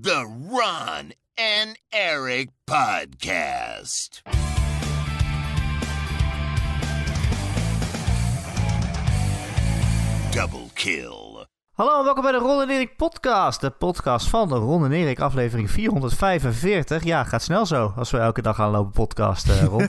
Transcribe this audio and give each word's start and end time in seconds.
The 0.00 0.24
Ron 0.48 1.12
and 1.34 1.78
Eric 1.90 2.48
Podcast. 2.64 4.22
Double 10.30 10.70
kill. 10.74 11.46
Hallo 11.72 11.98
en 11.98 12.04
welkom 12.04 12.22
bij 12.22 12.32
de 12.32 12.38
Ron 12.38 12.62
en 12.62 12.70
Erik 12.70 12.96
podcast. 12.96 13.60
De 13.60 13.70
podcast 13.70 14.28
van 14.28 14.48
de 14.48 14.54
Ron 14.54 14.84
en 14.84 14.92
Erik, 14.92 15.20
aflevering 15.20 15.70
445. 15.70 17.04
Ja, 17.04 17.24
gaat 17.24 17.42
snel 17.42 17.66
zo 17.66 17.92
als 17.96 18.10
we 18.10 18.18
elke 18.18 18.42
dag 18.42 18.56
gaan 18.56 18.70
lopen 18.70 18.92
podcasten, 18.92 19.64
Ron. 19.64 19.88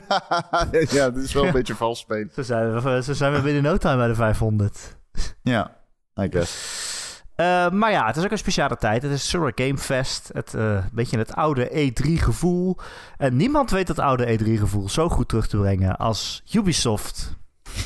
ja, 0.90 1.10
dit 1.10 1.24
is 1.24 1.32
wel 1.32 1.46
een 1.46 1.52
beetje 1.52 1.74
vals 1.74 1.98
spelen. 1.98 2.30
zo, 2.34 2.42
zijn 2.42 2.82
we, 2.82 3.02
zo 3.02 3.12
zijn 3.12 3.32
we 3.32 3.40
binnen 3.40 3.62
no 3.62 3.76
time 3.76 3.96
bij 3.96 4.08
de 4.08 4.14
500. 4.14 4.96
Ja, 5.42 5.76
I 6.20 6.28
guess. 6.30 6.93
Uh, 7.36 7.70
maar 7.70 7.90
ja, 7.90 8.06
het 8.06 8.16
is 8.16 8.24
ook 8.24 8.30
een 8.30 8.38
speciale 8.38 8.76
tijd. 8.76 9.02
Het 9.02 9.12
is 9.12 9.28
Summer 9.28 9.52
Game 9.54 9.78
Fest. 9.78 10.30
Het 10.32 10.54
uh, 10.54 10.84
beetje 10.92 11.18
het 11.18 11.34
oude 11.34 11.92
E3-gevoel. 11.92 12.76
En 13.16 13.36
niemand 13.36 13.70
weet 13.70 13.86
dat 13.86 13.98
oude 13.98 14.38
E3-gevoel 14.38 14.88
zo 14.88 15.08
goed 15.08 15.28
terug 15.28 15.46
te 15.46 15.56
brengen 15.56 15.96
als 15.96 16.42
Ubisoft. 16.52 17.36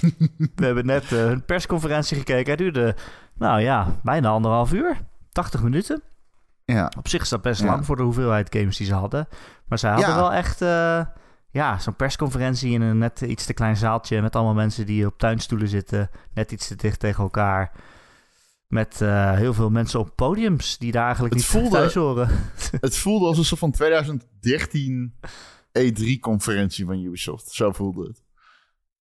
We 0.55 0.65
hebben 0.65 0.87
net 0.87 1.05
uh, 1.05 1.11
hun 1.11 1.45
persconferentie 1.45 2.16
gekeken. 2.16 2.51
Het 2.51 2.59
duurde, 2.59 2.97
nou 3.34 3.61
ja, 3.61 3.97
bijna 4.03 4.29
anderhalf 4.29 4.73
uur. 4.73 4.97
80 5.33 5.62
minuten. 5.62 6.03
Ja. 6.65 6.92
Op 6.98 7.09
zich 7.09 7.23
is 7.23 7.28
dat 7.28 7.42
best 7.42 7.61
ja. 7.61 7.67
lang 7.67 7.84
voor 7.84 7.97
de 7.97 8.03
hoeveelheid 8.03 8.55
games 8.56 8.77
die 8.77 8.87
ze 8.87 8.95
hadden. 8.95 9.28
Maar 9.69 9.78
ze 9.78 9.87
hadden 9.87 10.09
ja. 10.09 10.15
wel 10.15 10.33
echt 10.33 10.61
ja, 11.51 11.78
zo'n 11.78 11.97
persconferentie 11.97 12.73
in 12.73 12.83
een 12.83 12.98
net 12.98 13.20
iets 13.20 13.47
te 13.47 13.55
klein 13.55 13.77
zaaltje... 13.77 14.23
met 14.23 14.37
allemaal 14.37 14.55
mensen 14.55 14.87
die 14.87 15.06
op 15.06 15.19
tuinstoelen 15.19 15.69
zitten... 15.69 16.11
net 16.34 16.53
iets 16.53 16.69
te 16.69 16.77
dicht 16.77 17.01
tegen 17.01 17.23
elkaar... 17.23 17.73
Met 18.69 19.01
uh, 19.03 19.35
heel 19.35 19.55
veel 19.55 19.71
mensen 19.71 20.01
op 20.01 20.17
podiums 20.17 20.79
die 20.79 20.93
daar 20.93 21.05
eigenlijk 21.05 21.35
het 21.35 21.43
niet 21.43 21.53
voelde, 21.53 21.77
thuis 21.77 21.95
horen. 21.95 22.29
Het 22.81 22.97
voelde 22.97 23.27
als 23.27 23.39
een 23.39 23.45
soort 23.45 23.61
van 23.61 23.71
2013 23.71 25.15
E3-conferentie 25.79 26.87
van 26.87 26.98
Ubisoft. 26.98 27.51
Zo 27.51 27.73
voelde 27.73 28.07
het. 28.07 28.23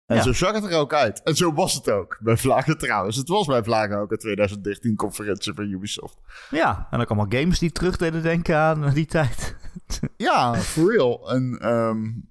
En 0.05 0.15
ja. 0.15 0.21
zo 0.21 0.33
zag 0.33 0.53
het 0.53 0.63
er 0.63 0.77
ook 0.77 0.93
uit. 0.93 1.23
En 1.23 1.35
zo 1.35 1.53
was 1.53 1.73
het 1.73 1.89
ook. 1.89 2.19
Bij 2.21 2.37
Vlagen 2.37 2.77
trouwens. 2.77 3.15
Het 3.15 3.27
was 3.27 3.45
bij 3.45 3.63
Vlagen 3.63 3.97
ook 3.97 4.11
een 4.11 4.37
2013-conferentie 4.37 5.53
van 5.53 5.65
Ubisoft. 5.65 6.17
Ja, 6.49 6.87
en 6.91 6.99
ook 6.99 7.09
allemaal 7.09 7.39
games 7.39 7.59
die 7.59 7.71
terug 7.71 7.97
deden 7.97 8.23
denken 8.23 8.57
aan 8.57 8.93
die 8.93 9.05
tijd. 9.05 9.55
ja, 10.17 10.55
for 10.55 10.91
real. 10.91 11.31
En 11.31 11.73
um, 11.73 12.29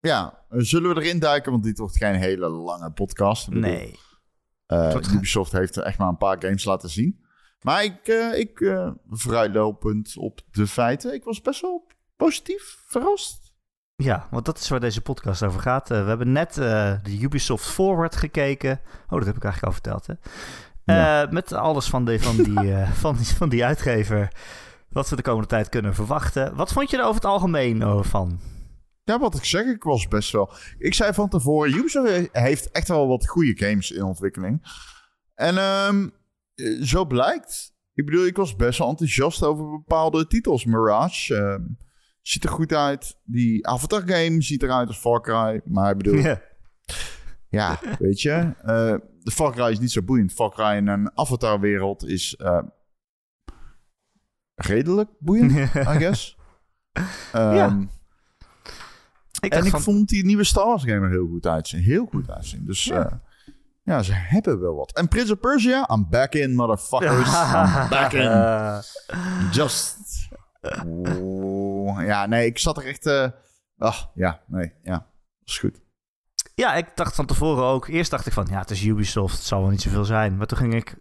ja, 0.00 0.44
zullen 0.50 0.94
we 0.94 1.02
erin 1.02 1.18
duiken? 1.18 1.52
Want 1.52 1.64
dit 1.64 1.78
wordt 1.78 1.96
geen 1.96 2.14
hele 2.14 2.48
lange 2.48 2.90
podcast. 2.90 3.50
Nee. 3.50 3.98
Uh, 4.72 5.14
Ubisoft 5.14 5.52
heeft 5.52 5.76
echt 5.76 5.98
maar 5.98 6.08
een 6.08 6.16
paar 6.16 6.36
games 6.40 6.64
laten 6.64 6.90
zien. 6.90 7.20
Maar 7.60 7.84
ik, 7.84 8.08
uh, 8.08 8.38
ik 8.38 8.60
uh, 8.60 8.90
vrijlopend 9.10 10.16
op 10.16 10.40
de 10.50 10.66
feiten, 10.66 11.14
ik 11.14 11.24
was 11.24 11.40
best 11.40 11.60
wel 11.60 11.86
positief 12.16 12.82
verrast. 12.86 13.52
Ja, 13.96 14.28
want 14.30 14.44
dat 14.44 14.58
is 14.58 14.68
waar 14.68 14.80
deze 14.80 15.00
podcast 15.00 15.42
over 15.42 15.60
gaat. 15.60 15.88
we 15.88 15.94
hebben 15.94 16.32
net 16.32 16.54
de 16.54 17.18
Ubisoft 17.20 17.66
Forward 17.66 18.16
gekeken. 18.16 18.80
Oh, 19.04 19.18
dat 19.18 19.26
heb 19.26 19.36
ik 19.36 19.44
eigenlijk 19.44 19.64
al 19.64 19.72
verteld, 19.72 20.06
hè? 20.06 20.14
Ja. 20.84 21.26
Met 21.30 21.52
alles 21.52 21.86
van, 21.86 22.04
de, 22.04 22.20
van, 22.20 22.36
die, 22.36 22.86
van, 23.02 23.16
die, 23.16 23.26
van 23.26 23.48
die 23.48 23.64
uitgever. 23.64 24.32
Wat 24.88 25.08
we 25.08 25.16
de 25.16 25.22
komende 25.22 25.48
tijd 25.48 25.68
kunnen 25.68 25.94
verwachten. 25.94 26.54
Wat 26.54 26.72
vond 26.72 26.90
je 26.90 26.96
er 26.96 27.02
over 27.02 27.14
het 27.14 27.24
algemeen 27.24 28.04
van? 28.04 28.40
Ja, 29.04 29.18
wat 29.18 29.34
ik 29.34 29.44
zeg, 29.44 29.64
ik 29.66 29.82
was 29.82 30.08
best 30.08 30.32
wel... 30.32 30.52
Ik 30.78 30.94
zei 30.94 31.12
van 31.12 31.28
tevoren, 31.28 31.74
Ubisoft 31.74 32.28
heeft 32.32 32.70
echt 32.70 32.88
wel 32.88 33.08
wat 33.08 33.28
goede 33.28 33.66
games 33.66 33.90
in 33.90 34.02
ontwikkeling. 34.02 34.62
En 35.34 35.58
um, 35.58 36.12
zo 36.82 37.04
blijkt. 37.04 37.74
Ik 37.94 38.04
bedoel, 38.04 38.26
ik 38.26 38.36
was 38.36 38.56
best 38.56 38.78
wel 38.78 38.88
enthousiast 38.88 39.42
over 39.42 39.70
bepaalde 39.70 40.26
titels. 40.26 40.64
Mirage 40.64 41.34
um, 41.34 41.76
ziet 42.20 42.44
er 42.44 42.50
goed 42.50 42.72
uit. 42.72 43.18
Die 43.24 43.66
Avatar 43.66 44.02
game 44.06 44.42
ziet 44.42 44.62
eruit 44.62 44.88
als 44.88 44.98
Far 44.98 45.20
Cry. 45.20 45.60
Maar 45.64 45.90
ik 45.90 45.96
bedoel... 45.96 46.20
Yeah. 47.48 47.78
Ja, 47.80 47.96
weet 47.98 48.20
je. 48.20 48.54
Uh, 48.60 48.94
de 49.18 49.30
Far 49.30 49.52
Cry 49.52 49.70
is 49.70 49.78
niet 49.78 49.90
zo 49.90 50.02
boeiend. 50.02 50.32
Far 50.32 50.50
Cry 50.50 50.76
in 50.76 50.86
een 50.86 51.10
Avatar-wereld 51.14 52.06
is... 52.06 52.38
Uh, 52.38 52.62
redelijk 54.54 55.10
boeiend, 55.18 55.52
I 55.94 55.98
guess. 55.98 56.38
Um, 57.34 57.54
ja. 57.54 57.86
Ik 59.42 59.52
en 59.52 59.64
ik 59.64 59.76
vond 59.76 60.08
die 60.08 60.24
nieuwe 60.24 60.44
Star 60.44 60.66
Wars 60.66 60.82
game 60.82 61.06
er 61.06 61.10
heel 61.10 61.26
goed 61.26 61.46
uitzien. 61.46 61.80
Heel 61.80 62.06
goed 62.06 62.30
uitzien. 62.30 62.64
Dus 62.66 62.84
ja. 62.84 63.04
Uh, 63.04 63.12
ja, 63.82 64.02
ze 64.02 64.12
hebben 64.14 64.60
wel 64.60 64.74
wat. 64.74 64.92
En 64.92 65.08
Prince 65.08 65.32
of 65.32 65.40
Persia, 65.40 65.88
I'm 65.92 66.06
back 66.10 66.32
in, 66.32 66.54
motherfuckers. 66.54 67.28
I'm 67.28 67.88
back 67.88 68.12
in. 68.12 68.30
Just. 69.58 69.98
Oh, 70.86 72.02
ja, 72.02 72.26
nee, 72.26 72.46
ik 72.46 72.58
zat 72.58 72.76
er 72.76 72.86
echt... 72.86 73.06
Uh, 73.06 73.28
ach, 73.78 74.10
ja, 74.14 74.40
nee, 74.46 74.72
ja. 74.82 75.06
is 75.44 75.58
goed. 75.58 75.80
Ja, 76.54 76.74
ik 76.74 76.86
dacht 76.94 77.14
van 77.14 77.26
tevoren 77.26 77.64
ook... 77.64 77.88
Eerst 77.88 78.10
dacht 78.10 78.26
ik 78.26 78.32
van, 78.32 78.46
ja, 78.50 78.58
het 78.58 78.70
is 78.70 78.84
Ubisoft. 78.84 79.36
Het 79.36 79.44
zal 79.44 79.60
wel 79.60 79.70
niet 79.70 79.82
zoveel 79.82 80.04
zijn. 80.04 80.36
Maar 80.36 80.46
toen 80.46 80.58
ging 80.58 80.74
ik 80.74 80.96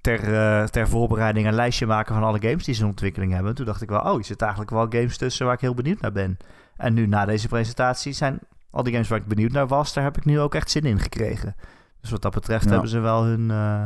ter, 0.00 0.28
uh, 0.28 0.64
ter 0.64 0.88
voorbereiding 0.88 1.46
een 1.46 1.54
lijstje 1.54 1.86
maken 1.86 2.14
van 2.14 2.24
alle 2.24 2.40
games 2.40 2.64
die 2.64 2.74
ze 2.74 2.82
in 2.82 2.88
ontwikkeling 2.88 3.32
hebben. 3.32 3.54
Toen 3.54 3.66
dacht 3.66 3.82
ik 3.82 3.88
wel, 3.88 4.00
oh, 4.00 4.18
er 4.18 4.24
zitten 4.24 4.46
eigenlijk 4.46 4.76
wel 4.76 5.00
games 5.00 5.16
tussen 5.16 5.46
waar 5.46 5.54
ik 5.54 5.60
heel 5.60 5.74
benieuwd 5.74 6.00
naar 6.00 6.12
ben. 6.12 6.36
En 6.76 6.94
nu 6.94 7.06
na 7.06 7.24
deze 7.24 7.48
presentatie 7.48 8.12
zijn 8.12 8.38
al 8.70 8.82
die 8.82 8.92
games 8.92 9.08
waar 9.08 9.18
ik 9.18 9.26
benieuwd 9.26 9.52
naar 9.52 9.66
was, 9.66 9.92
daar 9.92 10.04
heb 10.04 10.16
ik 10.16 10.24
nu 10.24 10.40
ook 10.40 10.54
echt 10.54 10.70
zin 10.70 10.82
in 10.82 11.00
gekregen. 11.00 11.56
Dus 12.00 12.10
wat 12.10 12.22
dat 12.22 12.34
betreft 12.34 12.64
ja. 12.64 12.70
hebben 12.70 12.88
ze 12.88 12.98
wel 12.98 13.24
hun, 13.24 13.48
uh, 13.50 13.82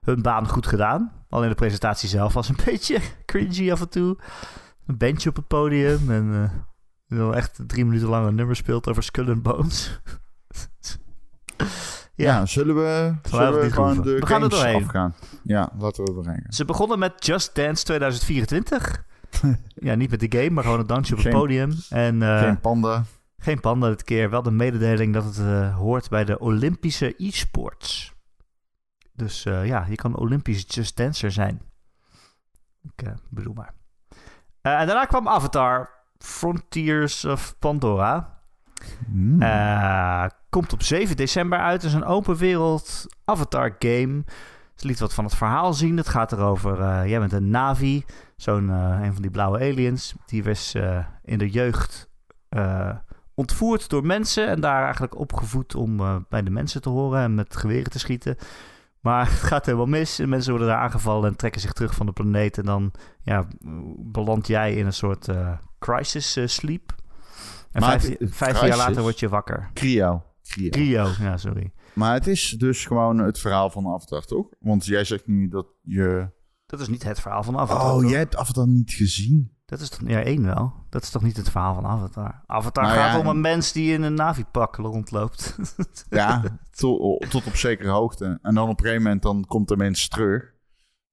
hun 0.00 0.22
baan 0.22 0.48
goed 0.48 0.66
gedaan. 0.66 1.12
Alleen 1.28 1.48
de 1.48 1.54
presentatie 1.54 2.08
zelf 2.08 2.32
was 2.32 2.48
een 2.48 2.58
beetje 2.64 3.00
cringy 3.26 3.72
af 3.72 3.80
en 3.80 3.88
toe. 3.88 4.18
Een 4.86 4.96
bandje 4.96 5.28
op 5.28 5.36
het 5.36 5.46
podium 5.46 6.10
en 6.10 6.52
uh, 7.08 7.36
echt 7.36 7.60
drie 7.66 7.84
minuten 7.84 8.08
lang 8.08 8.26
een 8.26 8.34
nummer 8.34 8.56
speelt 8.56 8.88
over 8.88 9.02
Skull 9.02 9.30
and 9.30 9.42
Bones. 9.42 10.00
ja. 11.56 11.66
ja. 12.14 12.46
zullen 12.46 12.74
we, 12.74 13.14
zullen 13.22 13.60
we 13.60 13.70
gewoon 13.70 14.02
de 14.02 14.14
we 14.14 14.26
gaan 14.26 14.42
er 14.42 14.48
doorheen. 14.48 14.84
afgaan? 14.84 15.14
Ja, 15.42 15.72
laten 15.78 16.04
we 16.04 16.10
overheen. 16.10 16.46
Ze 16.48 16.64
begonnen 16.64 16.98
met 16.98 17.26
Just 17.26 17.54
Dance 17.54 17.84
2024. 17.84 19.04
ja, 19.88 19.94
niet 19.94 20.10
met 20.10 20.20
de 20.20 20.38
game, 20.38 20.50
maar 20.50 20.64
gewoon 20.64 20.78
een 20.78 20.86
dansje 20.86 21.14
op 21.16 21.22
het 21.22 21.32
podium. 21.32 21.72
En, 21.88 22.20
uh, 22.20 22.38
geen 22.38 22.60
panda. 22.60 23.04
Geen 23.38 23.60
panda 23.60 23.88
dit 23.88 24.04
keer. 24.04 24.30
Wel 24.30 24.42
de 24.42 24.50
mededeling 24.50 25.14
dat 25.14 25.24
het 25.24 25.38
uh, 25.38 25.76
hoort 25.76 26.08
bij 26.08 26.24
de 26.24 26.38
Olympische 26.38 27.14
e-sports. 27.16 28.14
Dus 29.12 29.44
uh, 29.46 29.66
ja, 29.66 29.86
je 29.88 29.94
kan 29.94 30.16
Olympisch 30.16 30.64
Just 30.66 30.96
Dancer 30.96 31.32
zijn. 31.32 31.62
Ik 32.96 33.12
bedoel 33.30 33.54
maar. 33.54 33.74
en 34.62 34.86
daarna 34.86 35.04
kwam 35.04 35.28
Avatar 35.28 35.90
Frontiers 36.18 37.24
of 37.24 37.56
Pandora. 37.58 38.40
Mm. 39.06 39.40
komt 40.48 40.72
op 40.72 40.82
7 40.82 41.16
december 41.16 41.58
uit. 41.58 41.82
Het 41.82 41.90
is 41.90 41.96
een 41.96 42.04
open 42.04 42.36
wereld 42.36 43.06
Avatar 43.24 43.76
game. 43.78 44.24
Ze 44.74 44.86
liet 44.86 44.98
wat 44.98 45.14
van 45.14 45.24
het 45.24 45.34
verhaal 45.34 45.74
zien. 45.74 45.96
Het 45.96 46.08
gaat 46.08 46.32
erover, 46.32 46.80
uh, 46.80 47.08
jij 47.08 47.18
bent 47.18 47.32
een 47.32 47.50
Navi, 47.50 48.04
zo'n 48.36 48.68
uh, 48.68 48.98
een 49.02 49.12
van 49.12 49.22
die 49.22 49.30
blauwe 49.30 49.58
aliens. 49.58 50.14
Die 50.26 50.44
was 50.44 50.74
uh, 50.74 51.06
in 51.22 51.38
de 51.38 51.50
jeugd 51.50 52.10
ontvoerd 53.34 53.88
door 53.88 54.06
mensen 54.06 54.48
en 54.48 54.60
daar 54.60 54.82
eigenlijk 54.82 55.18
opgevoed 55.18 55.74
om 55.74 56.24
bij 56.28 56.42
de 56.42 56.50
mensen 56.50 56.82
te 56.82 56.88
horen 56.88 57.22
en 57.22 57.34
met 57.34 57.56
geweren 57.56 57.90
te 57.90 57.98
schieten. 57.98 58.36
Maar 59.00 59.26
het 59.30 59.42
gaat 59.42 59.66
helemaal 59.66 59.86
mis 59.86 60.18
en 60.18 60.28
mensen 60.28 60.50
worden 60.50 60.68
daar 60.68 60.78
aangevallen 60.78 61.30
en 61.30 61.36
trekken 61.36 61.60
zich 61.60 61.72
terug 61.72 61.94
van 61.94 62.06
de 62.06 62.12
planeet. 62.12 62.58
En 62.58 62.64
dan 62.64 62.92
ja, 63.22 63.46
beland 63.98 64.46
jij 64.46 64.74
in 64.74 64.86
een 64.86 64.92
soort 64.92 65.28
crisis 65.78 66.38
sleep. 66.44 66.94
En 67.72 67.82
vijf, 67.82 68.16
vijf 68.20 68.60
jaar 68.60 68.76
later 68.76 69.02
word 69.02 69.20
je 69.20 69.28
wakker. 69.28 69.70
Cryo. 69.74 70.22
Cryo, 70.70 71.08
ja, 71.20 71.36
sorry. 71.36 71.72
Maar 71.94 72.14
het 72.14 72.26
is 72.26 72.50
dus 72.50 72.86
gewoon 72.86 73.18
het 73.18 73.38
verhaal 73.38 73.70
van 73.70 73.86
Avatar, 73.86 74.24
toch? 74.24 74.46
Want 74.60 74.84
jij 74.84 75.04
zegt 75.04 75.26
nu 75.26 75.48
dat 75.48 75.66
je... 75.82 76.30
Dat 76.66 76.80
is 76.80 76.88
niet 76.88 77.02
het 77.02 77.20
verhaal 77.20 77.42
van 77.42 77.58
Avatar. 77.58 77.94
Oh, 77.94 78.00
toch? 78.00 78.10
jij 78.10 78.18
hebt 78.18 78.36
Avatar 78.36 78.68
niet 78.68 78.92
gezien? 78.92 79.56
Dat 79.64 79.80
is 79.80 79.88
toch... 79.88 80.00
Ja, 80.08 80.22
één 80.22 80.42
wel. 80.44 80.72
Dat 80.88 81.02
is 81.02 81.10
toch 81.10 81.22
niet 81.22 81.36
het 81.36 81.50
verhaal 81.50 81.74
van 81.74 81.86
Avatar? 81.86 82.42
Avatar 82.46 82.84
nou, 82.84 82.96
gaat 82.96 83.12
ja, 83.12 83.18
om 83.18 83.26
een 83.26 83.40
mens 83.40 83.72
die 83.72 83.92
in 83.92 84.02
een 84.02 84.14
Navi-pak 84.14 84.76
rondloopt. 84.76 85.56
ja, 86.10 86.58
tot, 86.70 87.30
tot 87.30 87.46
op 87.46 87.56
zekere 87.56 87.90
hoogte. 87.90 88.38
En 88.42 88.54
dan 88.54 88.68
op 88.68 88.78
een 88.78 88.84
gegeven 88.84 89.02
moment 89.02 89.22
dan 89.22 89.44
komt 89.44 89.68
de 89.68 89.76
mens 89.76 90.08
terug. 90.08 90.52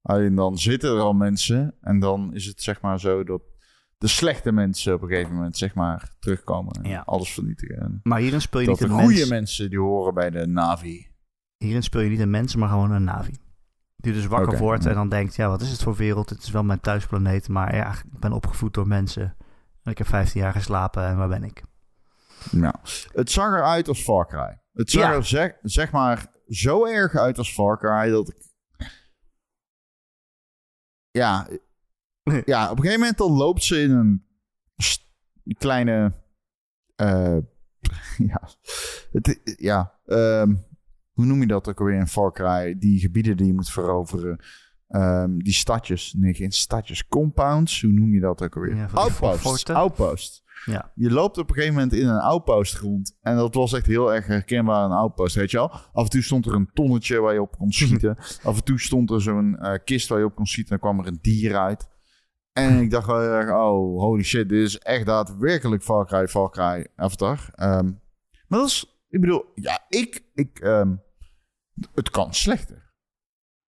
Alleen 0.01 0.35
dan 0.35 0.57
zitten 0.57 0.95
er 0.95 1.01
al 1.01 1.13
mensen. 1.13 1.75
En 1.81 1.99
dan 1.99 2.33
is 2.33 2.45
het 2.45 2.61
zeg 2.61 2.81
maar 2.81 2.99
zo 2.99 3.23
dat 3.23 3.41
de 3.99 4.07
slechte 4.07 4.51
mensen 4.51 4.93
op 4.93 5.01
een 5.01 5.07
gegeven 5.07 5.33
moment, 5.33 5.57
zeg 5.57 5.73
maar, 5.73 6.09
terugkomen. 6.19 6.73
En 6.73 6.89
ja. 6.89 7.03
alles 7.05 7.33
vernietigen. 7.33 7.99
maar 8.03 8.19
hierin 8.19 8.41
speel 8.41 8.61
je 8.61 8.67
niet 8.67 8.81
een 8.81 8.89
goede 8.89 9.27
mensen 9.27 9.69
die 9.69 9.79
horen 9.79 10.13
bij 10.13 10.29
de 10.29 10.47
Navi. 10.47 11.07
Hierin 11.57 11.83
speel 11.83 12.01
je 12.01 12.09
niet 12.09 12.19
een 12.19 12.29
mens, 12.29 12.55
maar 12.55 12.69
gewoon 12.69 12.91
een 12.91 13.03
Navi. 13.03 13.33
Die 13.95 14.13
dus 14.13 14.25
wakker 14.25 14.47
okay, 14.47 14.59
wordt 14.59 14.83
ja. 14.83 14.89
en 14.89 14.95
dan 14.95 15.09
denkt, 15.09 15.35
ja, 15.35 15.47
wat 15.47 15.61
is 15.61 15.71
het 15.71 15.83
voor 15.83 15.95
wereld? 15.95 16.29
Het 16.29 16.43
is 16.43 16.49
wel 16.49 16.63
mijn 16.63 16.79
thuisplaneet, 16.79 17.47
maar 17.47 17.75
ja, 17.75 17.91
ik 17.91 18.19
ben 18.19 18.31
opgevoed 18.31 18.73
door 18.73 18.87
mensen. 18.87 19.35
En 19.83 19.91
ik 19.91 19.97
heb 19.97 20.07
15 20.07 20.41
jaar 20.41 20.53
geslapen 20.53 21.05
en 21.05 21.17
waar 21.17 21.27
ben 21.27 21.43
ik? 21.43 21.63
Nou, 22.51 22.75
het 23.11 23.31
zag 23.31 23.47
eruit 23.47 23.87
als 23.87 24.03
Far 24.03 24.27
Cry. 24.27 24.61
Het 24.73 24.91
zag 24.91 25.03
ja. 25.03 25.13
er 25.13 25.25
zeg, 25.25 25.57
zeg 25.61 25.91
maar 25.91 26.27
zo 26.47 26.85
erg 26.85 27.15
uit 27.15 27.37
als 27.37 27.53
Far 27.53 27.77
Cry 27.77 28.09
dat 28.09 28.29
ik... 28.29 28.37
Ja, 31.11 31.47
ja, 32.45 32.63
op 32.63 32.77
een 32.77 32.83
gegeven 32.83 32.99
moment 32.99 33.17
dan 33.17 33.31
loopt 33.31 33.63
ze 33.63 33.81
in 33.81 33.91
een 33.91 34.23
kleine... 35.57 36.13
eh, 36.95 37.37
ja, 38.31 38.49
het, 39.11 39.55
ja 39.57 39.93
ehm, 40.05 40.55
hoe 41.11 41.25
noem 41.25 41.39
je 41.39 41.47
dat 41.47 41.69
ook 41.69 41.79
alweer 41.79 41.99
in 41.99 42.07
Far 42.07 42.31
Cry? 42.31 42.75
Die 42.79 42.99
gebieden 42.99 43.37
die 43.37 43.45
je 43.45 43.53
moet 43.53 43.69
veroveren. 43.69 44.39
Ehm, 44.87 45.37
die 45.37 45.53
stadjes, 45.53 46.13
nee 46.17 46.33
geen 46.33 46.51
stadjes, 46.51 47.07
compounds, 47.07 47.81
hoe 47.81 47.91
noem 47.91 48.13
je 48.13 48.19
dat 48.19 48.41
ook 48.43 48.55
alweer? 48.55 48.75
Ja, 48.75 48.89
outpost, 48.93 49.69
outpost. 49.69 50.43
Ja. 50.65 50.91
Je 50.95 51.11
loopt 51.11 51.37
op 51.37 51.49
een 51.49 51.55
gegeven 51.55 51.75
moment 51.75 51.93
in 51.93 52.07
een 52.07 52.19
outpost 52.19 52.77
rond. 52.77 53.17
En 53.21 53.35
dat 53.35 53.53
was 53.53 53.73
echt 53.73 53.85
heel 53.85 54.13
erg 54.13 54.27
herkenbaar, 54.27 54.85
een 54.85 54.91
outpost, 54.91 55.35
weet 55.35 55.51
je 55.51 55.57
wel. 55.57 55.71
Af 55.71 56.03
en 56.03 56.09
toe 56.09 56.21
stond 56.21 56.45
er 56.45 56.53
een 56.53 56.69
tonnetje 56.73 57.19
waar 57.19 57.33
je 57.33 57.41
op 57.41 57.57
kon 57.57 57.71
schieten. 57.71 58.17
Af 58.43 58.57
en 58.57 58.63
toe 58.63 58.79
stond 58.79 59.11
er 59.11 59.21
zo'n 59.21 59.57
eh, 59.57 59.79
kist 59.83 60.07
waar 60.07 60.19
je 60.19 60.25
op 60.25 60.35
kon 60.35 60.45
schieten. 60.45 60.73
En 60.75 60.79
dan 60.81 60.91
kwam 60.91 61.05
er 61.05 61.11
een 61.11 61.19
dier 61.21 61.57
uit. 61.57 61.87
En 62.63 62.79
ik 62.79 62.91
dacht 62.91 63.07
wel 63.07 63.41
oh, 63.41 64.01
holy 64.01 64.23
shit, 64.23 64.49
dit 64.49 64.65
is 64.65 64.77
echt 64.79 65.05
daadwerkelijk 65.05 65.83
Far 65.83 66.05
Cry, 66.05 66.27
Far 66.27 66.49
Cry 66.49 66.87
Avatar. 66.95 67.49
Ehm, 67.55 67.85
maar 68.47 68.59
dat 68.59 68.67
is, 68.67 69.01
ik 69.09 69.21
bedoel, 69.21 69.45
ja, 69.55 69.85
ik, 69.89 70.23
ik, 70.33 70.59
ehm, 70.59 70.95
het 71.93 72.09
kan 72.09 72.33
slechter. 72.33 72.87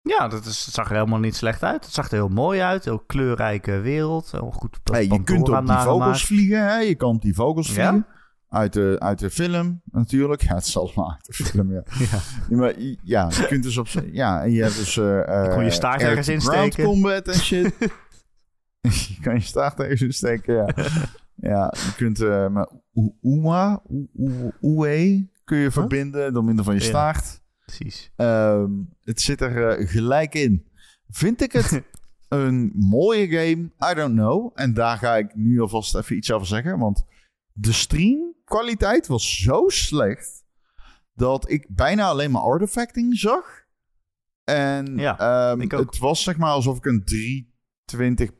Ja, 0.01 0.27
dat 0.27 0.45
is, 0.45 0.65
het 0.65 0.73
zag 0.73 0.89
er 0.89 0.95
helemaal 0.95 1.19
niet 1.19 1.35
slecht 1.35 1.63
uit. 1.63 1.85
Het 1.85 1.93
zag 1.93 2.05
er 2.05 2.13
heel 2.13 2.27
mooi 2.27 2.61
uit. 2.61 2.85
Heel 2.85 2.99
kleurrijke 2.99 3.79
wereld. 3.79 4.31
Heel 4.31 4.51
goed 4.51 4.79
Hey, 4.83 5.07
je 5.07 5.23
kunt 5.23 5.49
op 5.49 5.67
die 5.67 5.77
vogels 5.77 6.25
vliegen, 6.25 6.63
hè? 6.65 6.77
Je 6.77 6.95
kan 6.95 7.15
op 7.15 7.21
die 7.21 7.33
vogels 7.33 7.67
Ja? 7.75 7.89
vliegen. 7.89 8.07
Uit 8.49 8.73
de, 8.73 8.95
uit 8.99 9.19
de 9.19 9.29
film 9.29 9.81
natuurlijk. 9.85 10.41
Ja, 10.41 10.55
het 10.55 10.65
is 10.65 10.77
allemaal 10.77 11.11
uit 11.11 11.25
de 11.25 11.33
film, 11.33 11.71
ja. 11.71 11.83
Ja. 12.11 12.19
Ja, 12.49 12.57
maar 12.57 12.73
ja, 13.03 13.29
je 13.29 13.45
kunt 13.47 13.63
dus 13.63 13.77
op... 13.77 13.87
Ja, 14.11 14.43
en 14.43 14.51
je 14.51 14.61
hebt 14.61 14.75
dus... 14.75 14.97
eh 14.97 15.05
Je 15.43 15.49
kon 15.49 15.63
je 15.63 15.69
eh, 15.69 15.75
staart 15.75 16.01
ergens 16.01 16.27
insteken. 16.27 16.83
combat 16.83 17.27
en 17.27 17.33
shit. 17.33 17.73
je 19.07 19.17
kan 19.21 19.33
je 19.33 19.39
staart 19.41 19.79
ergens 19.79 20.01
insteken, 20.01 20.55
ja. 20.55 20.65
ja, 21.51 21.73
je 21.75 21.93
kunt... 21.97 22.19
eh 22.21 22.47
maar 22.47 22.69
U- 22.93 23.15
Uma, 23.21 23.81
Ue 24.61 25.29
kun 25.43 25.57
je 25.57 25.71
verbinden 25.71 26.33
door 26.33 26.43
middel 26.43 26.63
van 26.63 26.73
je 26.73 26.79
staart. 26.79 27.41
Precies. 27.65 28.11
Ehm, 28.15 28.71
het 29.03 29.21
zit 29.21 29.41
er 29.41 29.67
eh, 29.69 29.87
gelijk 29.89 30.33
in. 30.33 30.67
Vind 31.09 31.41
ik 31.41 31.51
het 31.51 31.81
een 32.27 32.71
mooie 32.75 33.27
game? 33.27 33.71
I 33.91 33.93
don't 33.95 34.13
know. 34.15 34.51
En 34.55 34.73
daar 34.73 34.97
ga 34.97 35.15
ik 35.15 35.35
nu 35.35 35.61
alvast 35.61 35.95
even 35.95 36.15
iets 36.15 36.31
over 36.31 36.47
zeggen. 36.47 36.79
Want 36.79 37.03
de 37.51 37.71
streamkwaliteit 37.71 39.07
was 39.07 39.37
zo 39.41 39.63
slecht... 39.67 40.43
dat 41.13 41.49
ik 41.49 41.67
bijna 41.69 42.05
alleen 42.07 42.31
maar 42.31 42.41
artifacting 42.41 43.17
zag. 43.17 43.63
En 44.43 44.97
Ja, 44.97 45.19
ehm, 45.19 45.61
ik 45.61 45.73
ook. 45.73 45.85
het 45.85 45.97
was 45.97 46.23
zeg 46.23 46.37
maar 46.37 46.51
alsof 46.51 46.77
ik 46.77 46.85
een 46.85 47.03
320p 47.95 48.33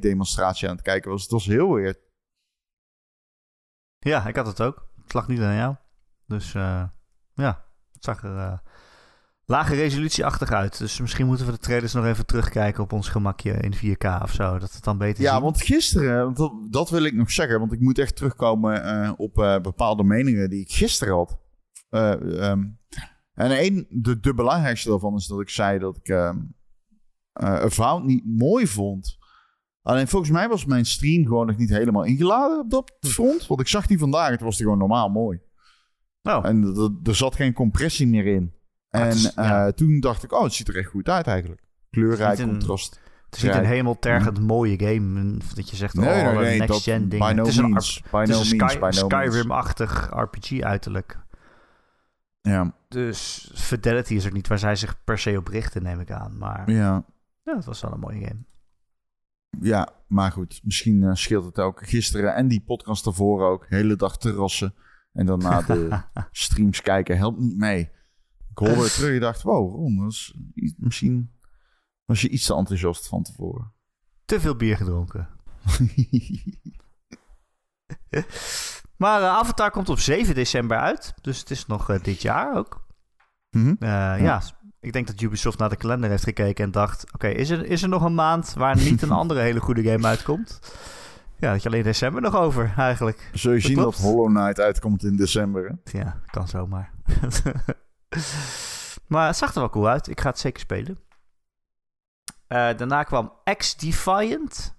demonstratie 0.00 0.68
aan 0.68 0.74
het 0.74 0.84
kijken 0.84 1.10
was. 1.10 1.22
Het 1.22 1.30
was 1.30 1.46
heel 1.46 1.74
weird. 1.74 1.98
Ja, 3.98 4.26
ik 4.26 4.36
had 4.36 4.46
het 4.46 4.60
ook. 4.60 4.88
Het 5.02 5.12
lag 5.14 5.28
niet 5.28 5.40
aan 5.40 5.54
jou. 5.56 5.76
Dus 6.26 6.54
eh, 6.54 6.84
ja, 7.34 7.64
het 7.92 8.04
zag 8.04 8.22
er 8.22 8.36
eh, 8.36 8.58
lage 9.44 9.74
resolutie-achtig 9.74 10.52
uit. 10.52 10.78
Dus 10.78 11.00
misschien 11.00 11.26
moeten 11.26 11.46
we 11.46 11.52
de 11.52 11.58
trailers 11.58 11.92
nog 11.92 12.04
even 12.04 12.26
terugkijken 12.26 12.82
op 12.82 12.92
ons 12.92 13.08
gemakje 13.08 13.52
in 13.52 13.74
4K 13.76 14.22
of 14.22 14.32
zo. 14.32 14.58
Dat 14.58 14.72
het 14.72 14.84
dan 14.84 14.98
beter 14.98 15.22
Ja, 15.22 15.32
zien. 15.32 15.42
want 15.42 15.62
gisteren, 15.62 16.24
want 16.24 16.36
dat, 16.36 16.52
dat 16.70 16.90
wil 16.90 17.04
ik 17.04 17.14
nog 17.14 17.30
zeggen, 17.30 17.58
want 17.58 17.72
ik 17.72 17.80
moet 17.80 17.98
echt 17.98 18.16
terugkomen 18.16 18.82
eh, 18.84 19.12
op 19.16 19.34
bepaalde 19.62 20.04
meningen 20.04 20.50
die 20.50 20.60
ik 20.60 20.70
gisteren 20.72 21.14
had. 21.14 21.38
Eh, 21.88 22.50
ehm, 22.50 22.64
en 23.34 23.64
een, 23.64 23.86
de, 23.90 24.20
de 24.20 24.34
belangrijkste 24.34 24.88
daarvan 24.88 25.14
is 25.14 25.26
dat 25.26 25.40
ik 25.40 25.48
zei 25.50 25.78
dat 25.78 25.96
ik 25.96 26.08
ehm 26.08 26.38
eh 27.32 27.54
Avowed 27.54 28.04
niet 28.04 28.24
mooi 28.26 28.66
vond. 28.66 29.17
Alleen 29.88 30.08
volgens 30.08 30.30
mij 30.30 30.48
was 30.48 30.64
mijn 30.64 30.86
stream 30.86 31.22
gewoon 31.26 31.46
nog 31.46 31.56
niet 31.56 31.68
helemaal 31.68 32.04
ingeladen 32.04 32.60
op 32.60 32.70
dat 32.70 32.92
front. 33.00 33.46
Want 33.46 33.60
ik 33.60 33.68
zag 33.68 33.86
die 33.86 33.98
vandaag, 33.98 34.30
het 34.30 34.40
was 34.40 34.56
die 34.56 34.64
gewoon 34.64 34.78
normaal 34.78 35.08
mooi. 35.08 35.40
Oh, 36.22 36.46
En 36.46 36.64
er- 37.04 37.14
zat 37.14 37.34
geen 37.34 37.52
compressie 37.52 38.06
meer 38.06 38.26
in. 38.26 38.52
Maar 38.90 39.00
En 39.02 39.08
is- 39.08 39.34
eh, 39.34 39.66
toen 39.66 40.00
dacht 40.00 40.22
ik, 40.22 40.32
oh, 40.32 40.42
het 40.42 40.52
ziet 40.52 40.68
er 40.68 40.76
echt 40.76 40.88
goed 40.90 41.08
uit 41.08 41.26
eigenlijk. 41.26 41.60
Kleurrijk, 41.90 42.38
een- 42.38 42.48
contrast. 42.48 43.00
het 43.24 43.36
is 43.36 43.42
niet 43.42 43.54
een 43.54 43.64
hemeltergend 43.64 44.40
mooie 44.40 44.78
game. 44.78 45.36
Dat 45.54 45.70
je 45.70 45.76
zegt, 45.76 45.94
Nee, 45.94 46.26
oh, 46.26 46.38
nee, 46.38 46.58
next-gen 46.58 47.08
dingen. 47.08 47.26
by 47.26 47.32
no 47.32 47.38
het 47.38 47.48
is 47.52 47.56
een, 47.56 47.70
means. 47.70 48.02
No 48.12 48.42
Sky- 48.42 48.78
no. 48.80 48.90
Skyrim-achtig 48.90 50.10
RPG 50.14 50.60
uiterlijk. 50.60 51.18
Ja, 52.40 52.74
Dus 52.88 53.50
Fidelity 53.54 54.14
is 54.14 54.24
er 54.24 54.32
niet 54.32 54.48
waar 54.48 54.58
zij 54.58 54.76
zich 54.76 55.04
per 55.04 55.18
se 55.18 55.36
op 55.36 55.48
richten, 55.48 55.82
neem 55.82 56.00
ik 56.00 56.10
aan. 56.10 56.38
Maar 56.38 56.70
ja, 56.70 57.04
ja, 57.42 57.56
het 57.56 57.64
was 57.64 57.80
wel 57.80 57.92
een 57.92 58.00
mooie 58.00 58.20
game. 58.26 58.46
Ja, 59.60 59.88
maar 60.06 60.32
goed. 60.32 60.60
Misschien 60.62 61.02
eh, 61.02 61.14
scheelt 61.14 61.44
het 61.44 61.58
ook. 61.58 61.88
Gisteren 61.88 62.34
en 62.34 62.48
die 62.48 62.60
podcast 62.60 63.06
ervoor 63.06 63.42
ook. 63.42 63.66
Hele 63.68 63.96
dag 63.96 64.18
terrassen. 64.18 64.74
En 65.12 65.26
daarna 65.26 65.62
de 65.62 66.00
streams 66.32 66.80
kijken 66.80 67.16
helpt 67.16 67.38
niet 67.38 67.56
mee. 67.56 67.90
Ik 68.50 68.58
hoorde 68.58 68.82
het 68.82 68.94
terug 68.94 69.14
en 69.14 69.20
dacht, 69.20 69.42
wow, 69.42 69.74
Ron, 69.74 70.12
misschien 70.76 71.30
was 72.04 72.20
je 72.20 72.28
iets 72.28 72.46
te 72.46 72.54
enthousiast 72.54 73.08
van 73.08 73.22
tevoren. 73.22 73.72
Te 74.24 74.40
veel 74.40 74.56
bier 74.56 74.76
gedronken. 74.76 75.28
Maar 78.98 79.22
eh, 79.22 79.28
Avatar 79.28 79.70
komt 79.70 79.88
op 79.88 79.98
7 79.98 80.34
december 80.34 80.78
uit. 80.78 81.14
Dus 81.20 81.38
het 81.38 81.50
is 81.50 81.66
nog 81.66 81.90
eh, 81.90 82.02
dit 82.02 82.22
jaar 82.22 82.56
ook. 82.56 82.86
Mhm. 83.50 83.74
Eh, 83.78 84.20
ja. 84.20 84.42
Ik 84.80 84.92
denk 84.92 85.06
dat 85.06 85.20
Ubisoft 85.20 85.58
naar 85.58 85.68
de 85.68 85.76
kalender 85.76 86.10
heeft 86.10 86.24
gekeken 86.24 86.64
en 86.64 86.70
dacht... 86.70 87.12
Oké, 87.14 87.28
is, 87.28 87.50
er, 87.50 87.64
is 87.66 87.82
er 87.82 87.88
nog 87.88 88.02
een 88.02 88.14
maand 88.14 88.52
waar 88.54 88.76
niet 88.76 89.02
een 89.02 89.10
andere 89.22 89.40
hele 89.40 89.60
goede 89.60 89.82
game 89.82 90.06
uitkomt? 90.06 90.60
Ja, 91.36 91.52
dat 91.52 91.62
je 91.62 91.68
alleen 91.68 91.82
december 91.82 92.22
nog 92.22 92.36
over, 92.36 92.72
eigenlijk. 92.76 93.30
Zul 93.32 93.52
je 93.52 93.58
Dat 93.58 93.66
zien 93.66 93.76
dat. 93.76 93.96
Hollow 93.96 94.26
Knight 94.28 94.60
uitkomt 94.60 95.04
in 95.04 95.16
december. 95.16 95.64
Hè? 95.84 95.98
Ja, 95.98 96.20
kan 96.26 96.48
zomaar. 96.48 96.92
maar 99.06 99.26
het 99.26 99.36
zag 99.36 99.54
er 99.54 99.60
wel 99.60 99.70
cool 99.70 99.88
uit. 99.88 100.08
Ik 100.08 100.20
ga 100.20 100.28
het 100.28 100.38
zeker 100.38 100.60
spelen. 100.60 100.98
Eh, 102.46 102.76
daarna 102.76 103.02
kwam 103.02 103.32
X-Defiant. 103.56 104.76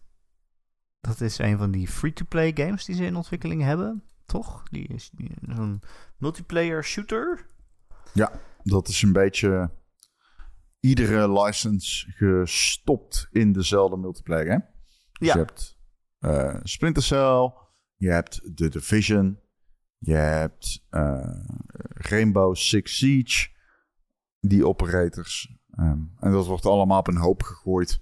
Dat 1.01 1.21
is 1.21 1.37
een 1.37 1.57
van 1.57 1.71
die 1.71 1.87
free-to-play 1.87 2.51
games 2.55 2.85
die 2.85 2.95
ze 2.95 3.05
in 3.05 3.15
ontwikkeling 3.15 3.61
hebben. 3.61 4.03
Toch? 4.25 4.63
Die 4.71 4.87
is 4.87 5.09
die- 5.13 5.33
zo'n 5.55 5.81
multiplayer 6.17 6.83
shooter. 6.83 7.45
Dat 8.63 8.87
is 8.87 9.01
een 9.01 9.13
beetje 9.13 9.69
iedere 10.79 11.41
license 11.43 12.11
gestopt 12.11 13.27
in 13.31 13.51
dezelfde 13.51 13.97
multiplayer. 13.97 14.73
Dus 15.19 15.27
Ja. 15.27 15.33
je 15.33 15.39
hebt 15.39 15.77
eh, 16.19 16.59
Splinter 16.63 17.03
Cell, 17.03 17.53
je 17.95 18.09
hebt 18.11 18.41
The 18.55 18.69
Division, 18.69 19.39
je 19.97 20.13
hebt 20.13 20.85
eh, 20.89 21.41
Rainbow 21.93 22.55
Six 22.55 22.97
Siege, 22.97 23.49
die 24.39 24.67
operators. 24.67 25.57
Ehm, 25.71 25.99
en 26.19 26.31
dat 26.31 26.45
wordt 26.47 26.65
allemaal 26.65 26.99
op 26.99 27.07
een 27.07 27.17
hoop 27.17 27.43
gegooid. 27.43 28.01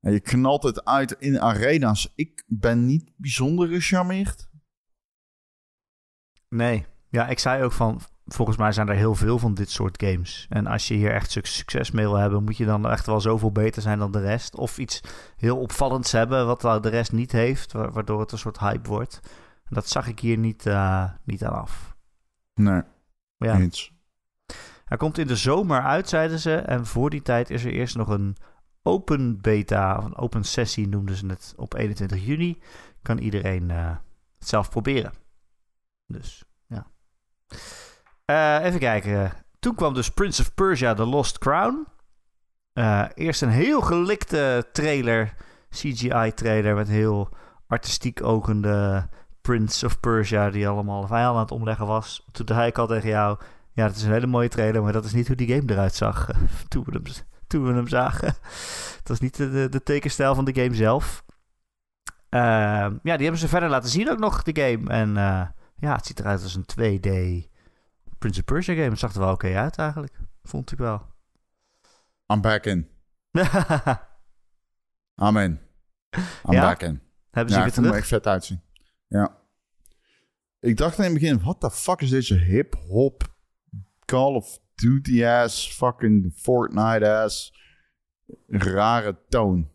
En 0.00 0.12
je 0.12 0.20
knalt 0.20 0.62
het 0.62 0.84
uit 0.84 1.12
in 1.12 1.40
arena's. 1.40 2.12
Ik 2.14 2.44
ben 2.46 2.86
niet 2.86 3.12
bijzonder 3.16 3.68
gecharmeerd. 3.68 4.48
Nee. 6.48 6.86
Ja, 7.08 7.28
ik 7.28 7.38
zei 7.38 7.62
ook 7.62 7.72
van... 7.72 8.00
Volgens 8.34 8.56
mij 8.56 8.72
zijn 8.72 8.88
er 8.88 8.94
heel 8.94 9.14
veel 9.14 9.38
van 9.38 9.54
dit 9.54 9.70
soort 9.70 10.02
games. 10.02 10.46
En 10.48 10.66
als 10.66 10.88
je 10.88 10.94
hier 10.94 11.12
echt 11.12 11.30
suc- 11.30 11.54
succes 11.56 11.90
mee 11.90 12.04
wil 12.04 12.14
hebben... 12.16 12.44
moet 12.44 12.56
je 12.56 12.64
dan 12.64 12.88
echt 12.88 13.06
wel 13.06 13.20
zoveel 13.20 13.52
beter 13.52 13.82
zijn 13.82 13.98
dan 13.98 14.12
de 14.12 14.20
rest. 14.20 14.54
Of 14.56 14.78
iets 14.78 15.00
heel 15.36 15.58
opvallends 15.58 16.12
hebben... 16.12 16.46
wat 16.46 16.60
de 16.82 16.88
rest 16.88 17.12
niet 17.12 17.32
heeft. 17.32 17.72
wa- 17.72 17.90
Waardoor 17.90 18.20
het 18.20 18.32
een 18.32 18.38
soort 18.38 18.58
hype 18.58 18.88
wordt. 18.88 19.20
En 19.64 19.74
dat 19.74 19.88
zag 19.88 20.06
ik 20.06 20.20
hier 20.20 20.38
niet, 20.38 20.66
eh, 20.66 21.10
niet 21.24 21.44
aan 21.44 21.52
af. 21.60 21.96
Nee, 22.54 22.82
ja, 23.36 23.58
eens. 23.58 23.92
hij 24.84 24.96
komt 24.96 25.18
in 25.18 25.26
de 25.26 25.36
zomer 25.36 25.82
uit, 25.82 26.08
zeiden 26.08 26.38
ze. 26.38 26.54
En 26.54 26.86
voor 26.86 27.10
die 27.10 27.22
tijd 27.22 27.50
is 27.50 27.64
er 27.64 27.72
eerst 27.72 27.96
nog 27.96 28.08
een 28.08 28.36
open 28.82 29.40
beta... 29.40 29.96
of 29.98 30.04
een 30.04 30.16
open 30.16 30.44
sessie 30.44 30.88
noemden 30.88 31.14
ze 31.16 31.26
het 31.26 31.52
op 31.56 31.74
21 31.74 32.24
juni. 32.24 32.58
Kan 33.02 33.18
iedereen 33.18 33.70
eh, 33.70 33.96
het 34.38 34.48
zelf 34.48 34.70
proberen. 34.70 35.12
Dus, 36.06 36.44
Eh, 38.30 38.64
even 38.64 38.80
kijken. 38.80 39.32
Toen 39.58 39.74
kwam 39.74 39.94
dus 39.94 40.10
Prince 40.10 40.42
of 40.42 40.54
Persia 40.54 40.94
The 40.94 41.06
Lost 41.06 41.38
Crown. 41.38 41.86
Eh, 42.72 43.04
eerst 43.14 43.42
een 43.42 43.48
heel 43.48 43.80
gelikte 43.80 44.68
trailer, 44.72 45.34
CGI-trailer... 45.70 46.74
met 46.74 46.88
heel 46.88 47.28
artistiek 47.66 48.22
ogende 48.22 49.08
Prince 49.40 49.86
of 49.86 50.00
Persia... 50.00 50.50
die 50.50 50.68
allemaal 50.68 51.06
vijanden 51.06 51.34
aan 51.34 51.42
het 51.42 51.50
omleggen 51.50 51.86
was. 51.86 52.26
Toen 52.32 52.46
zei 52.48 52.66
ik 52.66 52.78
al 52.78 52.86
tegen 52.86 53.08
jou... 53.08 53.38
ja, 53.72 53.86
dat 53.86 53.96
is 53.96 54.02
een 54.02 54.12
hele 54.12 54.26
mooie 54.26 54.48
trailer... 54.48 54.82
maar 54.82 54.92
dat 54.92 55.04
is 55.04 55.12
niet 55.12 55.26
hoe 55.26 55.36
die 55.36 55.54
game 55.54 55.72
eruit 55.72 55.94
zag 55.94 56.28
toen, 56.68 56.84
we 56.84 56.92
hem, 56.92 57.02
toen 57.46 57.66
we 57.66 57.72
hem 57.72 57.88
zagen. 57.88 58.28
Het 58.98 59.08
was 59.08 59.20
niet 59.20 59.36
de, 59.36 59.50
de, 59.50 59.68
de 59.68 59.82
tekenstijl 59.82 60.34
van 60.34 60.44
de 60.44 60.62
game 60.62 60.74
zelf. 60.74 61.24
Ehm, 62.28 62.92
ja, 63.02 63.14
die 63.16 63.22
hebben 63.22 63.38
ze 63.38 63.48
verder 63.48 63.68
laten 63.68 63.90
zien 63.90 64.10
ook 64.10 64.18
nog, 64.18 64.42
de 64.42 64.60
game. 64.60 64.88
En 64.88 65.16
eh, 65.16 65.46
ja, 65.76 65.94
het 65.94 66.06
ziet 66.06 66.20
eruit 66.20 66.42
als 66.42 66.54
een 66.54 67.00
2D 67.00 67.48
Prince 68.20 68.38
of 68.38 68.44
Persia 68.44 68.74
game. 68.74 68.88
Het 68.90 68.98
zag 68.98 69.12
er 69.14 69.20
wel 69.20 69.32
oké 69.32 69.54
uit 69.56 69.76
eigenlijk. 69.76 70.18
Vond 70.42 70.72
ik 70.72 70.78
wel. 70.78 71.06
I'm 72.32 72.40
back 72.40 72.64
in. 72.64 72.88
Amen. 75.14 75.60
I'm 76.46 76.52
Ja? 76.52 76.60
back 76.60 76.82
in. 76.82 77.00
Hebben 77.30 77.52
ze 77.52 77.58
Ja, 77.58 77.64
weer 77.64 77.74
terug? 77.74 77.94
echt 77.96 78.06
vet 78.06 78.26
uitzien. 78.26 78.60
Ja. 79.06 79.36
Ik 80.60 80.76
dacht 80.76 80.98
in 80.98 81.04
het 81.04 81.12
begin, 81.12 81.40
what 81.40 81.60
the 81.60 81.70
fuck 81.70 82.00
is 82.00 82.10
deze 82.10 82.34
hip-hop 82.34 83.34
Call 84.04 84.34
of 84.34 84.58
Duty 84.74 85.24
ass, 85.24 85.72
fucking 85.76 86.32
Fortnite 86.36 87.10
ass, 87.12 87.54
rare 88.46 89.18
toon. 89.28 89.70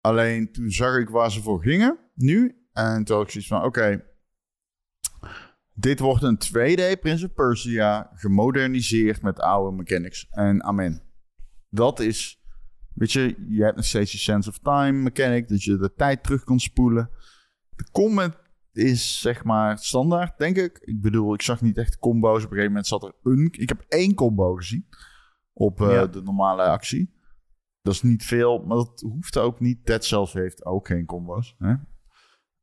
Alleen 0.00 0.52
toen 0.52 0.70
zag 0.70 0.96
ik 0.96 1.08
waar 1.08 1.30
ze 1.30 1.42
voor 1.42 1.62
gingen, 1.62 1.98
nu. 2.14 2.64
En 2.72 3.04
toen 3.04 3.16
had 3.16 3.24
ik 3.24 3.30
zoiets 3.32 3.48
van, 3.50 3.64
oké, 3.64 4.04
dit 5.74 5.98
wordt 6.00 6.22
een 6.22 6.38
2D 6.38 7.00
Prince 7.00 7.26
of 7.26 7.34
Persia, 7.34 8.10
gemoderniseerd 8.14 9.22
met 9.22 9.40
oude 9.40 9.76
mechanics. 9.76 10.26
En 10.30 10.62
amen. 10.64 11.02
Dat 11.68 12.00
is, 12.00 12.42
weet 12.94 13.12
je, 13.12 13.46
je 13.48 13.62
hebt 13.62 13.76
nog 13.76 13.84
steeds 13.84 14.12
je 14.12 14.18
sense 14.18 14.48
of 14.48 14.58
time 14.58 14.92
mechanic, 15.02 15.48
dat 15.48 15.62
je 15.62 15.76
de 15.76 15.92
tijd 15.96 16.22
terug 16.22 16.44
kan 16.44 16.58
spoelen. 16.60 17.10
De 17.76 17.90
combat 17.92 18.36
is 18.72 19.20
zeg 19.20 19.44
maar 19.44 19.78
standaard, 19.78 20.38
denk 20.38 20.56
ik. 20.56 20.78
Ik 20.82 21.00
bedoel, 21.00 21.34
ik 21.34 21.42
zag 21.42 21.60
niet 21.60 21.78
echt 21.78 21.98
combo's. 21.98 22.36
Op 22.36 22.42
een 22.42 22.48
gegeven 22.48 22.66
moment 22.66 22.86
zat 22.86 23.02
er 23.02 23.12
een... 23.22 23.48
Ik 23.52 23.68
heb 23.68 23.84
één 23.88 24.14
combo 24.14 24.54
gezien 24.54 24.86
op 25.52 25.80
eh, 25.80 25.90
Ja. 25.92 26.06
de 26.06 26.22
normale 26.22 26.62
actie. 26.62 27.18
Dat 27.82 27.94
is 27.94 28.02
niet 28.02 28.24
veel, 28.24 28.58
maar 28.64 28.76
dat 28.76 29.00
hoeft 29.00 29.38
ook 29.38 29.60
niet. 29.60 29.86
Dead 29.86 30.04
Cells 30.04 30.32
heeft 30.32 30.64
ook 30.64 30.86
geen 30.86 31.04
combo's. 31.06 31.54
Hè? 31.58 31.74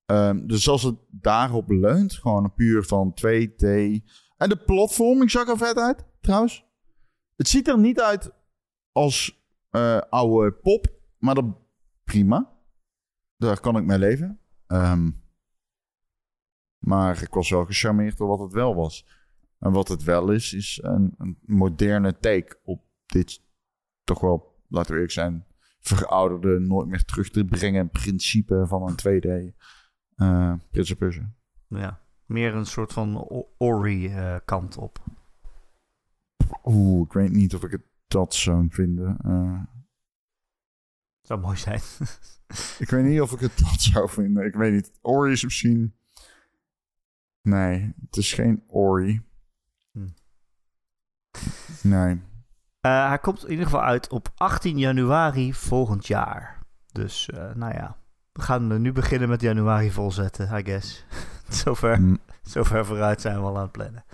Ehm, 0.08 0.46
dus 0.46 0.70
als 0.70 0.84
het 0.84 0.96
daarop 1.10 1.70
leunt, 1.70 2.14
gewoon 2.14 2.54
puur 2.54 2.84
van 2.84 3.14
2D. 3.14 3.64
En 4.38 4.50
de 4.50 4.64
platforming 4.66 5.32
zag 5.32 5.48
er 5.48 5.58
vet 5.58 5.78
uit, 5.78 6.06
trouwens. 6.22 6.66
Het 7.36 7.48
ziet 7.48 7.68
er 7.68 7.80
niet 7.80 8.02
uit 8.02 8.34
als 8.92 9.46
eh, 9.70 9.98
oude 9.98 10.52
pop, 10.52 10.88
maar 11.18 11.36
dat 11.36 11.46
prima. 12.04 12.56
Daar 13.38 13.60
kan 13.60 13.78
ik 13.78 13.84
mee 13.84 13.98
leven. 13.98 14.40
Ehm, 14.68 15.12
maar 16.78 17.22
ik 17.22 17.34
was 17.34 17.50
wel 17.50 17.66
gecharmeerd 17.66 18.18
door 18.18 18.28
wat 18.28 18.40
het 18.40 18.54
wel 18.54 18.76
was. 18.76 19.06
En 19.60 19.72
wat 19.72 19.88
het 19.88 20.04
wel 20.04 20.32
is, 20.32 20.54
is 20.54 20.80
een, 20.84 21.14
een 21.18 21.38
moderne 21.42 22.18
take 22.18 22.60
op 22.64 22.86
dit 23.06 23.42
toch 24.04 24.20
wel, 24.20 24.62
laten 24.68 24.90
we 24.90 24.94
eerlijk 24.94 25.14
zijn, 25.14 25.46
verouderde, 25.80 26.60
nooit 26.60 26.88
meer 26.88 27.04
terug 27.04 27.30
te 27.30 27.46
brengen 27.46 27.90
principe 27.90 28.66
van 28.68 28.88
een 28.88 29.22
2D 29.22 29.56
eh 30.18 30.54
Prince 30.72 30.94
of 30.94 30.98
Persia. 30.98 31.32
Ja. 31.68 32.00
Meer 32.26 32.56
een 32.56 32.66
soort 32.66 32.94
van 32.94 33.18
Ori-kant 33.58 34.78
op. 34.78 35.04
Oeh, 36.64 37.06
ik 37.06 37.14
weet 37.14 37.32
niet 37.32 37.56
of 37.56 37.64
ik 37.64 37.72
het 37.72 37.84
dat 38.08 38.34
zou 38.34 38.68
vinden. 38.70 39.18
Eh, 39.24 39.62
Zou 41.22 41.40
mooi 41.40 41.58
zijn. 41.58 41.82
ik 42.84 42.90
weet 42.90 43.06
niet 43.06 43.22
of 43.22 43.32
ik 43.32 43.40
het 43.40 43.58
dat 43.58 43.82
zou 43.82 44.10
vinden. 44.10 44.46
Ik 44.46 44.56
weet 44.56 44.74
niet. 44.74 44.92
Ori 45.02 45.32
is 45.32 45.44
misschien... 45.44 45.96
Nee, 47.42 47.94
het 48.06 48.18
is 48.18 48.34
geen 48.34 48.64
Ori. 48.68 49.22
Hm. 49.92 50.08
Nee. 51.84 52.22
Eh, 52.80 53.08
hij 53.08 53.20
komt 53.20 53.44
in 53.44 53.50
ieder 53.50 53.66
geval 53.66 53.82
uit 53.82 54.10
op 54.10 54.32
18 54.36 54.78
januari 54.78 55.54
volgend 55.54 56.08
jaar. 56.08 56.66
Dus, 56.92 57.30
eh, 57.30 57.54
nou 57.54 57.74
ja. 57.74 57.98
We 58.38 58.44
gaan 58.44 58.82
nu 58.82 58.92
beginnen 58.92 59.30
met 59.30 59.42
januari 59.42 59.92
volzetten, 59.92 60.58
I 60.58 60.64
guess. 60.64 61.06
zover, 61.64 61.96
Hm. 61.96 62.16
zover 62.42 62.86
vooruit 62.86 63.22
zijn 63.22 63.40
we 63.40 63.46
al 63.46 63.56
aan 63.56 63.62
het 63.62 63.72
plannen. 63.72 64.06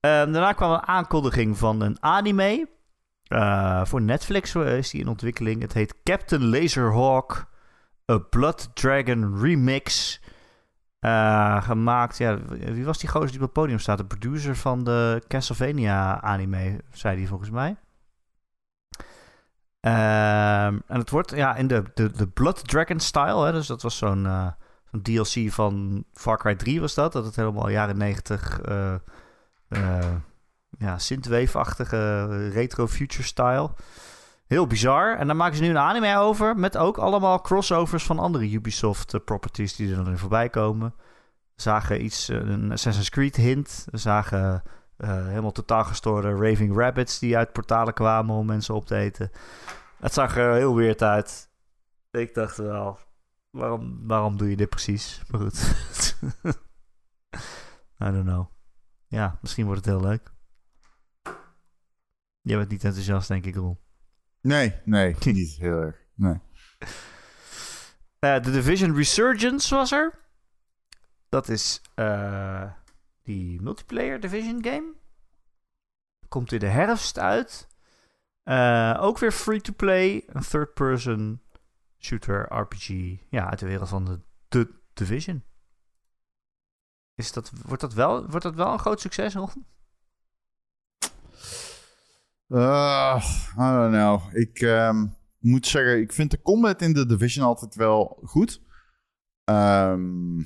Ehm, 0.00 0.32
daarna 0.32 0.52
kwam 0.52 0.72
een 0.72 0.86
aankondiging 0.86 1.58
van 1.58 1.80
een 1.80 1.96
anime. 2.00 2.68
Eh, 3.26 3.84
voor 3.84 4.02
Netflix 4.02 4.54
eh, 4.54 4.76
is 4.76 4.90
die 4.90 5.00
in 5.00 5.08
ontwikkeling. 5.08 5.62
Het 5.62 5.72
heet 5.72 5.94
Captain 6.02 6.44
Laserhawk. 6.48 7.46
A 8.12 8.18
Blood 8.18 8.70
Dragon 8.74 9.40
Remix. 9.40 10.20
Eh, 10.98 11.62
gemaakt, 11.62 12.18
ja, 12.18 12.38
wie 12.48 12.84
was 12.84 12.98
die 12.98 13.08
gozer 13.08 13.26
die 13.26 13.36
op 13.36 13.42
het 13.42 13.52
podium 13.52 13.78
staat? 13.78 13.98
De 13.98 14.04
producer 14.04 14.56
van 14.56 14.84
de 14.84 15.22
Castlevania 15.28 16.20
anime, 16.20 16.80
zei 16.92 17.16
die 17.16 17.28
volgens 17.28 17.50
mij. 17.50 17.76
Ehm, 19.86 20.78
en 20.86 20.98
het 20.98 21.10
wordt 21.10 21.30
ja, 21.30 21.54
in 21.54 21.66
de, 21.66 21.82
de, 21.94 22.10
de 22.10 22.26
Blood 22.26 22.68
Dragon 22.68 23.00
style. 23.00 23.44
Hè, 23.44 23.52
dus 23.52 23.66
dat 23.66 23.82
was 23.82 23.96
zo'n 23.96 24.26
eh, 24.26 24.46
DLC 25.02 25.52
van 25.52 26.04
Far 26.12 26.38
Cry 26.38 26.54
3 26.54 26.80
was 26.80 26.94
dat. 26.94 27.12
Dat 27.12 27.24
het 27.24 27.36
helemaal 27.36 27.68
jaren 27.68 27.96
90 27.96 28.60
eh 28.60 28.94
eh, 29.68 30.14
ja, 30.78 30.98
synthwave-achtige 30.98 32.48
retro 32.48 32.86
future 32.86 33.22
style. 33.22 33.70
Heel 34.46 34.66
bizar. 34.66 35.16
En 35.16 35.26
daar 35.26 35.36
maken 35.36 35.56
ze 35.56 35.62
nu 35.62 35.68
een 35.68 35.78
anime 35.78 36.18
over. 36.18 36.56
Met 36.56 36.76
ook 36.76 36.98
allemaal 36.98 37.40
crossovers 37.40 38.04
van 38.04 38.18
andere 38.18 38.50
Ubisoft 38.50 39.24
properties 39.24 39.76
die 39.76 39.90
er 39.90 39.96
dan 39.96 40.08
in 40.08 40.18
voorbij 40.18 40.48
komen. 40.48 40.94
Zagen 41.56 42.04
iets, 42.04 42.28
een 42.28 42.72
Assassin's 42.72 43.10
Creed 43.10 43.36
hint. 43.36 43.86
Zagen 43.92 44.62
helemaal 44.96 45.52
totaal 45.52 45.84
gestoorde 45.84 46.30
Raving 46.30 46.76
Rabbits 46.76 47.18
die 47.18 47.36
uit 47.36 47.52
portalen 47.52 47.94
kwamen 47.94 48.34
om 48.34 48.46
mensen 48.46 48.74
op 48.74 48.86
te 48.86 48.96
eten. 48.96 49.30
Het 49.98 50.12
zag 50.12 50.36
er 50.36 50.54
heel 50.54 50.76
weird 50.76 51.02
uit. 51.02 51.48
Ik 52.10 52.34
dacht 52.34 52.56
wel, 52.56 52.98
waarom, 53.50 54.06
waarom 54.06 54.36
doe 54.36 54.50
je 54.50 54.56
dit 54.56 54.68
precies? 54.68 55.22
Maar 55.30 55.40
goed. 55.40 55.60
I 58.04 58.10
don't 58.10 58.24
know. 58.24 58.46
Ja, 59.08 59.38
misschien 59.40 59.66
wordt 59.66 59.84
het 59.84 59.94
heel 59.94 60.08
leuk. 60.08 60.32
Jij 62.40 62.56
bent 62.56 62.70
niet 62.70 62.84
enthousiast, 62.84 63.28
denk 63.28 63.44
ik, 63.44 63.54
Roel. 63.54 63.80
Nee, 64.40 64.74
nee, 64.84 65.16
niet 65.24 65.56
heel 65.56 65.80
erg. 65.80 65.96
Nee. 66.14 66.40
Eh, 68.18 68.36
The 68.36 68.50
Division 68.50 68.96
Resurgence 68.96 69.74
was 69.74 69.92
er. 69.92 70.18
Dat 71.28 71.48
is 71.48 71.80
eh, 71.94 72.70
die 73.26 73.60
multiplayer 73.60 74.20
Division 74.20 74.64
game. 74.64 74.94
Komt 76.28 76.52
in 76.52 76.58
de 76.58 76.66
herfst 76.66 77.18
uit. 77.18 77.68
Eh, 78.42 78.98
ook 79.00 79.18
weer 79.18 79.32
free-to-play. 79.32 80.24
Een 80.26 80.42
third-person 80.42 81.40
shooter 81.98 82.52
RPG. 82.52 82.88
Ja, 83.30 83.50
uit 83.50 83.58
de 83.58 83.66
wereld 83.66 83.88
van 83.88 84.22
de, 84.48 84.74
Division. 84.92 85.44
Is 87.14 87.32
dat, 87.32 87.52
wordt, 87.64 87.82
dat 87.82 87.94
wel, 87.94 88.26
wordt 88.26 88.42
dat 88.42 88.54
wel 88.54 88.72
een 88.72 88.78
groot 88.78 89.00
succes, 89.00 89.34
Ron? 89.34 89.66
Uh, 92.48 93.24
I 93.52 93.56
don't 93.56 93.92
know. 93.92 94.36
Ik 94.36 94.60
ehm, 94.60 95.06
moet 95.38 95.66
zeggen, 95.66 96.00
ik 96.00 96.12
vind 96.12 96.30
de 96.30 96.42
combat 96.42 96.82
in 96.82 96.92
de 96.92 97.06
Division 97.06 97.46
altijd 97.46 97.74
wel 97.74 98.20
goed. 98.24 98.62
Ehm, 99.44 100.38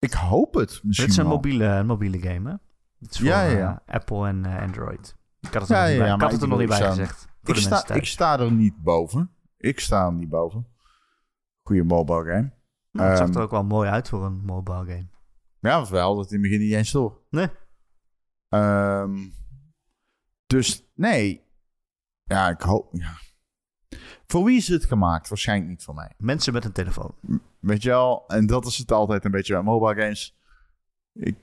ik 0.00 0.12
hoop 0.12 0.54
het 0.54 0.80
misschien 0.82 1.06
Dit 1.08 1.08
is 1.08 1.16
een 1.16 1.24
wel. 1.26 1.34
mobiele, 1.34 1.64
een 1.64 1.86
mobiele 1.86 2.18
game, 2.20 2.48
hè? 2.50 2.56
Het 2.98 3.10
is 3.10 3.16
voor 3.18 3.26
Ja, 3.26 3.42
ja, 3.42 3.58
ja. 3.58 3.82
eh, 3.86 3.94
Apple 3.94 4.26
en 4.28 4.44
eh, 4.44 4.62
Android. 4.62 5.16
Ik 5.40 5.54
had 5.54 5.68
het 5.68 5.70
er 5.70 5.78
nog 5.78 5.88
niet 5.88 5.98
bij, 5.98 6.14
ik 6.14 6.20
had 6.20 6.32
het 6.32 6.42
er 6.42 6.48
nog 6.48 6.58
niet 6.58 6.72
gezegd. 6.72 7.28
Ik 7.42 7.56
sta, 7.56 7.88
ik 7.94 8.04
sta 8.06 8.38
er 8.38 8.52
niet 8.52 8.82
boven. 8.82 9.30
Ik 9.56 9.80
sta 9.80 10.06
er 10.06 10.12
niet 10.12 10.28
boven. 10.28 10.66
Goeie 11.62 11.84
mobile 11.84 12.24
game. 12.24 12.52
Nou, 12.92 13.08
het 13.08 13.18
zag 13.18 13.28
Ehm, 13.28 13.36
er 13.36 13.42
ook 13.42 13.50
wel 13.50 13.64
mooi 13.64 13.88
uit 13.90 14.08
voor 14.08 14.24
een 14.24 14.44
mobile 14.44 14.84
game. 14.84 15.08
Ja, 15.60 15.76
want 15.76 15.88
wij 15.88 16.00
hadden 16.00 16.22
het 16.22 16.32
in 16.32 16.40
het 16.40 16.50
begin 16.50 16.64
niet 16.66 16.74
eens 16.74 16.90
door. 16.90 17.20
Nee. 17.30 17.48
Ehm, 18.48 19.18
dus 20.46 20.90
nee. 20.94 21.44
Ja, 22.22 22.48
ik 22.48 22.60
hoop. 22.60 22.88
Ja. 22.92 23.12
Voor 24.26 24.44
wie 24.44 24.56
is 24.56 24.68
het 24.68 24.84
gemaakt? 24.84 25.28
Waarschijnlijk 25.28 25.70
niet 25.70 25.82
voor 25.84 25.94
mij. 25.94 26.12
Mensen 26.16 26.52
met 26.52 26.64
een 26.64 26.72
telefoon. 26.72 27.14
Weet 27.60 27.82
je 27.82 27.88
wel? 27.88 28.24
En 28.26 28.46
dat 28.46 28.66
is 28.66 28.78
het 28.78 28.92
altijd 28.92 29.24
een 29.24 29.30
beetje 29.30 29.52
bij 29.52 29.62
mobile 29.62 30.00
games. 30.02 30.38
Ik, 31.12 31.36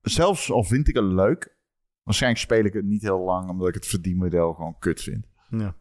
zelfs 0.00 0.50
al 0.50 0.64
vind 0.64 0.88
ik 0.88 0.94
het 0.94 1.04
leuk, 1.04 1.56
waarschijnlijk 2.02 2.42
speel 2.42 2.64
ik 2.64 2.72
het 2.72 2.84
niet 2.84 3.02
heel 3.02 3.20
lang 3.20 3.48
omdat 3.48 3.68
ik 3.68 3.74
het 3.74 3.86
verdienmodel 3.86 4.54
gewoon 4.54 4.78
kut 4.78 5.00
vind. 5.00 5.26
Ja. 5.48 5.74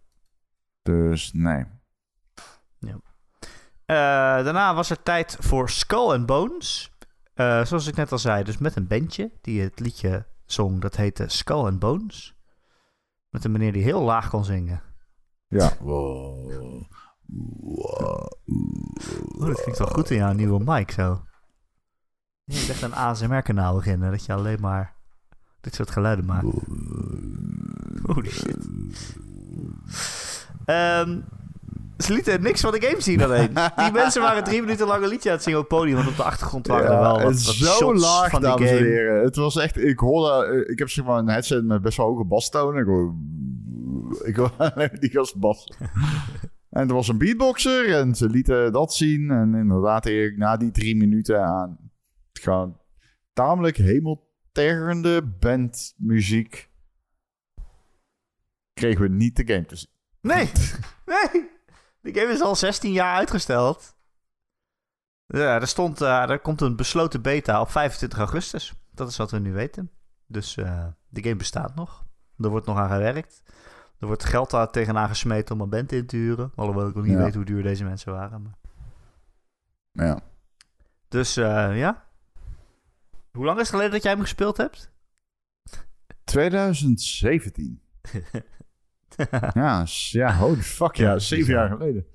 Dus 0.81 1.33
nee. 1.33 1.65
Eh, 3.89 3.95
daarna 4.43 4.75
was 4.75 4.89
er 4.89 5.03
tijd 5.03 5.37
voor 5.39 5.69
Skull 5.69 6.11
and 6.13 6.25
Bones. 6.25 6.91
Eh, 7.33 7.65
zoals 7.65 7.87
ik 7.87 7.95
net 7.95 8.11
al 8.11 8.17
zei, 8.17 8.43
dus 8.43 8.57
met 8.57 8.75
een 8.75 8.87
bandje 8.87 9.31
die 9.41 9.61
het 9.61 9.79
liedje 9.79 10.25
zong. 10.45 10.81
Dat 10.81 10.95
heette 10.95 11.27
Skull 11.27 11.65
and 11.65 11.79
Bones. 11.79 12.35
Met 13.29 13.43
een 13.43 13.51
meneer 13.51 13.73
die 13.73 13.83
heel 13.83 14.01
laag 14.01 14.29
kon 14.29 14.45
zingen. 14.45 14.81
Ja. 15.47 15.77
Oh, 19.39 19.47
dat 19.47 19.61
klinkt 19.61 19.79
wel 19.79 19.87
goed 19.87 20.09
in 20.09 20.17
jouw 20.17 20.33
nieuwe 20.33 20.63
mic 20.65 20.91
zo. 20.91 21.21
Je 22.43 22.59
moet 22.59 22.69
echt 22.69 22.81
een 22.81 22.93
ASMR-kanaal 22.93 23.75
beginnen. 23.75 24.11
Dat 24.11 24.25
je 24.25 24.33
alleen 24.33 24.57
maar 24.59 24.93
dit 25.61 25.75
soort 25.75 25.89
geluiden 25.89 26.25
maakt. 26.25 26.45
Holy 28.05 28.29
shit. 28.29 28.57
Ehm, 30.65 31.19
ze 31.97 32.13
lieten 32.13 32.41
niks 32.41 32.61
van 32.61 32.71
de 32.71 32.81
game 32.81 33.01
zien 33.01 33.23
alleen. 33.23 33.53
Die 33.75 33.91
mensen 33.91 34.21
waren 34.21 34.43
drie 34.43 34.61
minuten 34.61 34.87
lang 34.87 35.03
een 35.03 35.09
liedje 35.09 35.29
aan 35.29 35.35
het 35.35 35.43
zingen 35.43 35.59
op 35.59 35.69
het 35.69 35.77
podium. 35.79 35.95
Want 35.95 36.07
op 36.07 36.15
de 36.15 36.23
achtergrond 36.23 36.67
waren 36.67 36.91
er 36.91 36.99
wel 36.99 37.21
wat, 37.21 37.23
wat 37.23 37.55
zo 37.55 37.95
laag, 37.95 38.29
van 38.29 38.41
die 38.41 38.49
dames 38.49 38.69
en 38.69 38.77
game. 38.77 38.89
heren. 38.89 39.23
Het 39.23 39.35
was 39.35 39.57
echt, 39.57 39.77
ik 39.77 39.99
hoorde, 39.99 40.45
eh, 40.45 40.71
ik 40.71 40.79
heb 40.79 40.89
zeg 40.89 41.05
maar 41.05 41.17
een 41.17 41.29
headset 41.29 41.65
met 41.65 41.81
best 41.81 41.97
wel 41.97 42.05
hoge 42.05 42.25
bastonen. 42.25 42.81
Ik 42.81 42.87
hoor, 42.87 43.13
wil, 44.09 44.27
ik 44.27 44.37
alleen 44.57 44.97
die 44.99 45.09
gast. 45.09 45.35
En 46.79 46.87
er 46.87 46.93
was 46.93 47.07
een 47.07 47.17
beatboxer 47.17 47.95
en 47.95 48.15
ze 48.15 48.29
lieten 48.29 48.71
dat 48.71 48.93
zien. 48.93 49.31
En 49.31 49.55
inderdaad, 49.55 50.05
Erik, 50.05 50.37
na 50.37 50.57
die 50.57 50.71
drie 50.71 50.95
minuten 50.95 51.43
aan 51.43 51.91
gewoon 52.33 52.79
tamelijk 53.33 53.77
hemeltergende 53.77 55.23
bandmuziek 55.39 56.69
kregen 58.73 59.01
we 59.01 59.09
niet 59.09 59.35
de 59.35 59.53
game 59.53 59.65
te 59.65 59.75
zien. 59.75 59.89
Nee, 60.21 60.51
nee. 61.13 61.49
Die 62.01 62.13
game 62.13 62.33
is 62.33 62.41
al 62.41 62.55
16 62.55 62.91
jaar 62.91 63.15
uitgesteld. 63.15 63.97
Ja, 65.25 65.59
er, 65.61 65.67
stond, 65.67 66.01
uh, 66.01 66.29
er 66.29 66.39
komt 66.39 66.61
een 66.61 66.75
besloten 66.75 67.21
beta 67.21 67.61
op 67.61 67.69
25 67.69 68.19
augustus. 68.19 68.73
Dat 68.91 69.09
is 69.09 69.17
wat 69.17 69.31
we 69.31 69.39
nu 69.39 69.53
weten. 69.53 69.91
Dus 70.27 70.57
uh, 70.57 70.87
de 71.07 71.23
game 71.23 71.35
bestaat 71.35 71.75
nog. 71.75 72.05
Er 72.37 72.49
wordt 72.49 72.65
nog 72.65 72.77
aan 72.77 72.89
gewerkt. 72.89 73.43
Er 73.99 74.07
wordt 74.07 74.23
geld 74.23 74.49
daar 74.49 74.71
tegenaan 74.71 75.07
gesmeten 75.07 75.55
om 75.55 75.61
een 75.61 75.69
band 75.69 75.91
in 75.91 76.05
te 76.05 76.15
huren. 76.15 76.51
Alhoewel 76.55 76.87
ik 76.87 76.95
nog 76.95 77.05
niet 77.05 77.13
Ja. 77.17 77.23
weet 77.23 77.35
hoe 77.35 77.45
duur 77.45 77.63
deze 77.63 77.83
mensen 77.83 78.11
waren. 78.13 78.41
Maar... 78.41 78.57
Ja. 79.91 80.19
Dus 81.07 81.37
uh, 81.37 81.77
ja. 81.77 82.07
Hoe 83.31 83.45
lang 83.45 83.57
is 83.57 83.61
het 83.61 83.71
geleden 83.71 83.91
dat 83.91 84.03
jij 84.03 84.11
hem 84.11 84.21
gespeeld 84.21 84.57
hebt? 84.57 84.91
2017. 86.23 87.81
ja, 89.53 89.85
ja, 90.09 90.37
holy 90.37 90.61
fuck, 90.61 90.95
ja, 90.95 91.19
zeven 91.19 91.53
jaar 91.53 91.69
geleden. 91.69 92.05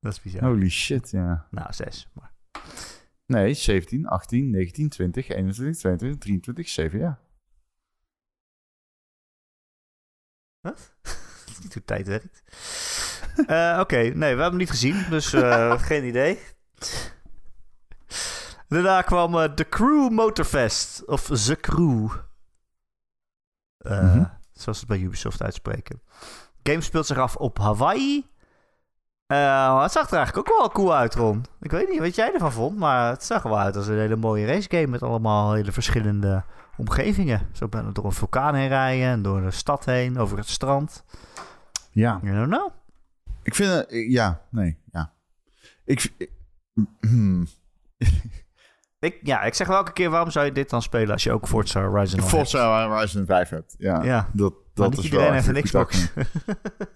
Dat 0.00 0.12
is 0.12 0.20
bizar. 0.20 0.42
Holy 0.42 0.68
shit, 0.68 1.10
ja. 1.10 1.46
Nou, 1.50 1.72
zes. 1.72 2.10
Maar... 2.12 2.32
Nee, 3.26 3.54
17, 3.54 4.06
18, 4.06 4.50
19, 4.50 4.88
20, 4.88 5.28
21, 5.28 5.76
22, 5.76 6.18
23, 6.20 6.68
7 6.68 6.98
jaar. 6.98 7.20
Wat? 10.60 10.96
Dat 11.02 11.23
is 11.56 11.62
niet 11.62 11.74
hoe 11.74 11.84
tijd 11.84 12.06
werkt. 12.06 12.42
Eh, 13.46 13.78
Oké, 13.80 13.96
nee, 13.96 14.12
we 14.12 14.24
hebben 14.24 14.44
hem 14.44 14.56
niet 14.56 14.70
gezien, 14.70 15.06
dus 15.10 15.32
eh, 15.32 15.78
geen 15.90 16.04
idee. 16.04 16.38
Daarna 18.68 19.02
kwam 19.02 19.38
eh, 19.38 19.44
The 19.44 19.68
Crew 19.68 20.10
Motorfest, 20.10 21.02
of 21.06 21.22
The 21.24 21.56
Crew. 21.60 22.10
Mhm. 23.78 24.24
Zoals 24.52 24.78
ze 24.78 24.84
het 24.84 24.86
bij 24.86 24.98
Ubisoft 24.98 25.42
uitspreken. 25.42 26.00
De 26.62 26.70
game 26.70 26.82
speelt 26.82 27.06
zich 27.06 27.18
af 27.18 27.36
op 27.36 27.58
Hawaii. 27.58 28.32
Het 29.26 29.92
zag 29.92 30.10
er 30.10 30.16
eigenlijk 30.16 30.36
ook 30.38 30.58
wel 30.58 30.70
cool 30.70 30.94
uit, 30.94 31.14
Ron. 31.14 31.44
Ik 31.60 31.70
weet 31.70 31.88
niet 31.88 32.00
wat 32.00 32.14
jij 32.14 32.32
ervan 32.32 32.52
vond, 32.52 32.78
maar 32.78 33.10
het 33.10 33.24
zag 33.24 33.42
er 33.44 33.48
wel 33.48 33.58
uit 33.58 33.76
als 33.76 33.86
een 33.86 33.98
hele 33.98 34.16
mooie 34.16 34.46
racegame 34.46 34.86
met 34.86 35.02
allemaal 35.02 35.52
hele 35.52 35.72
verschillende 35.72 36.44
omgevingen. 36.76 37.48
Zo 37.52 37.68
ben 37.68 37.92
door 37.92 38.04
een 38.04 38.12
vulkaan 38.12 38.54
heen 38.54 38.68
rijden 38.68 39.06
en 39.06 39.22
door 39.22 39.40
de 39.40 39.50
stad 39.50 39.84
heen, 39.84 40.18
over 40.18 40.38
het 40.38 40.48
strand. 40.48 41.04
Ja. 41.90 42.20
You 42.22 42.34
don't 42.36 42.48
know. 42.54 42.70
Ik 43.42 43.54
vind 43.54 43.70
het, 43.72 43.86
ja, 43.90 44.42
nee, 44.50 44.78
ja. 44.92 45.12
Ik, 45.84 46.12
hmm. 47.00 47.46
Ik, 48.98 49.18
ja, 49.22 49.42
ik 49.42 49.54
zeg 49.54 49.66
wel 49.66 49.76
elke 49.76 49.92
keer, 49.92 50.10
waarom 50.10 50.30
zou 50.30 50.46
je 50.46 50.52
dit 50.52 50.70
dan 50.70 50.82
spelen 50.82 51.10
als 51.10 51.22
je 51.22 51.32
ook 51.32 51.48
Forza 51.48 51.80
Horizon 51.82 52.20
al 52.20 52.26
hebt? 52.26 52.36
Forza 52.36 52.88
Horizon 52.88 53.26
5 53.26 53.48
hebt. 53.48 53.74
Ja, 53.78 54.02
Ja. 54.02 54.30
dat, 54.32 54.54
dat 54.74 54.98
is 54.98 55.04
iedereen 55.04 55.24
wel 55.24 55.34
heeft 55.34 55.48
een 55.48 55.62
Xbox. 55.62 56.12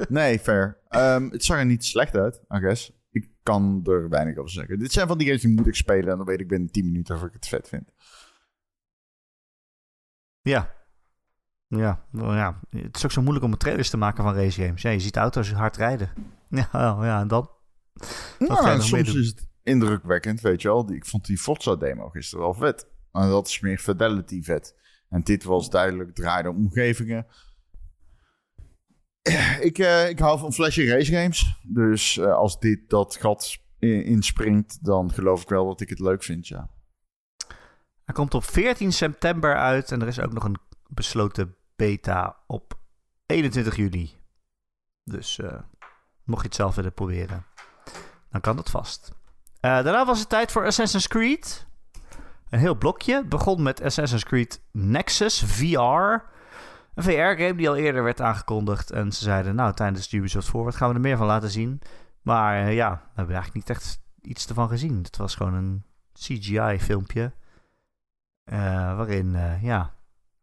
Nee, 0.09 0.39
fair. 0.39 0.79
Ehm, 0.89 1.29
het 1.31 1.45
zag 1.45 1.59
er 1.59 1.67
niet 1.67 1.85
slecht 1.85 2.17
uit, 2.17 2.37
I 2.55 2.59
guess. 2.59 2.93
Ik 3.11 3.29
kan 3.43 3.81
er 3.85 4.09
weinig 4.09 4.37
over 4.37 4.51
zeggen. 4.51 4.79
Dit 4.79 4.93
zijn 4.93 5.09
van 5.09 5.19
die 5.19 5.27
games 5.27 5.43
die 5.43 5.55
moet 5.55 5.67
ik 5.67 5.75
spelen 5.75 6.11
en 6.11 6.17
dan 6.17 6.27
weet 6.27 6.41
ik 6.41 6.49
binnen 6.49 6.71
10 6.71 6.85
minuten 6.85 7.15
of 7.15 7.23
ik 7.23 7.33
het 7.33 7.49
vet 7.49 7.69
vind. 7.69 7.91
Ja. 10.43 10.77
Ja, 11.67 12.05
nou 12.11 12.37
ja, 12.37 12.61
het 12.71 12.97
is 12.97 13.05
ook 13.05 13.11
zo 13.13 13.21
moeilijk 13.21 13.45
om 13.45 13.53
een 13.53 13.59
trailers 13.59 13.91
te 13.91 13.97
maken 13.97 14.25
van 14.25 14.35
racegames. 14.35 14.83
Ja, 14.83 14.91
je 14.91 15.01
ziet 15.01 15.17
auto's 15.17 15.53
hard 15.53 15.77
rijden. 15.77 16.11
Ja, 16.51 16.69
ja 17.01 17.21
en 17.21 17.29
dan? 17.29 17.51
Nou, 18.39 18.51
nog 18.77 18.85
soms 18.85 19.15
is 19.15 19.27
het 19.27 19.49
indrukwekkend, 19.63 20.41
weet 20.41 20.63
je 20.63 20.69
wel. 20.69 20.93
Ik 20.93 21.07
vond 21.07 21.27
die 21.27 21.39
Forza-demo 21.39 22.09
gisteren 22.09 22.45
wel 22.45 22.55
vet. 22.55 22.87
Maar 23.13 23.29
dat 23.29 23.47
is 23.47 23.61
meer 23.61 23.79
Fidelity 23.79 24.43
vet. 24.43 24.75
En 25.09 25.23
dit 25.23 25.45
was 25.45 25.71
duidelijk 25.71 26.15
draaide 26.15 26.49
om 26.49 26.57
omgevingen. 26.57 27.27
Ik, 29.61 29.79
eh, 29.79 30.09
ik 30.09 30.19
hou 30.19 30.39
van 30.39 30.53
flashy 30.53 30.89
race 30.89 31.13
games. 31.13 31.59
Dus 31.67 32.19
eh, 32.19 32.33
als 32.35 32.59
dit 32.61 32.89
dat 32.91 33.17
gat 33.17 33.59
in- 33.79 34.05
inspringt, 34.05 34.85
dan 34.85 35.13
geloof 35.13 35.43
ik 35.43 35.49
wel 35.49 35.67
dat 35.67 35.81
ik 35.81 35.89
het 35.89 35.99
leuk 36.01 36.23
vind, 36.23 36.47
ja. 36.49 36.71
Hij 38.09 38.17
komt 38.17 38.35
op 38.35 38.45
14 38.45 38.93
september 38.93 39.57
uit 39.57 39.93
en 39.93 40.01
er 40.01 40.09
is 40.09 40.21
ook 40.21 40.33
nog 40.33 40.45
een 40.45 40.57
besloten 40.87 41.57
beta 41.77 42.37
op 42.47 42.79
21 43.27 43.77
juni. 43.77 44.17
Dus 45.05 45.39
eh, 45.39 45.59
mocht 46.25 46.41
je 46.41 46.47
het 46.47 46.57
zelf 46.57 46.75
willen 46.75 46.93
proberen, 46.93 47.45
dan 48.31 48.41
kan 48.41 48.57
dat 48.57 48.71
vast. 48.71 49.13
Eh, 49.61 49.71
daarna 49.71 50.05
was 50.05 50.19
het 50.19 50.29
tijd 50.29 50.53
voor 50.53 50.67
Assassin's 50.67 51.09
Creed. 51.09 51.67
Een 52.49 52.59
heel 52.59 52.75
blokje. 52.75 53.25
Begon 53.25 53.63
met 53.63 53.83
Assassin's 53.83 54.25
Creed 54.25 54.63
Nexus 54.73 55.43
VR. 55.43 55.77
Een 56.95 57.03
VR-game 57.03 57.55
die 57.55 57.69
al 57.69 57.77
eerder 57.77 58.03
werd 58.03 58.21
aangekondigd. 58.21 58.91
En 58.91 59.13
ze 59.13 59.23
zeiden, 59.23 59.55
nou, 59.55 59.75
tijdens 59.75 60.09
de 60.09 60.17
Ubisoft 60.17 60.49
Forward 60.49 60.77
gaan 60.77 60.89
we 60.89 60.95
er 60.95 61.01
meer 61.01 61.17
van 61.17 61.27
laten 61.27 61.51
zien. 61.51 61.81
Maar 62.23 62.67
eh, 62.67 62.75
ja, 62.75 62.91
we 62.91 63.13
hebben 63.15 63.35
eigenlijk 63.35 63.69
niet 63.69 63.77
echt 63.77 64.01
iets 64.23 64.47
ervan 64.47 64.69
gezien. 64.69 65.03
Het 65.03 65.17
was 65.17 65.35
gewoon 65.35 65.55
een 65.55 65.85
CGI-filmpje. 66.13 67.33
Eh, 68.49 68.97
waarin, 68.97 69.35
eh, 69.35 69.63
ja, 69.63 69.95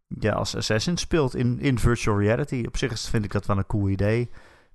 je 0.07 0.33
als 0.33 0.55
assassin 0.55 0.97
speelt 0.97 1.35
in, 1.35 1.59
in 1.59 1.79
virtual 1.79 2.19
reality. 2.19 2.63
Op 2.67 2.77
zich 2.77 2.91
is, 2.91 3.09
vind 3.09 3.25
ik 3.25 3.31
dat 3.31 3.45
wel 3.45 3.57
een 3.57 3.65
cool 3.65 3.89
idee. 3.89 4.29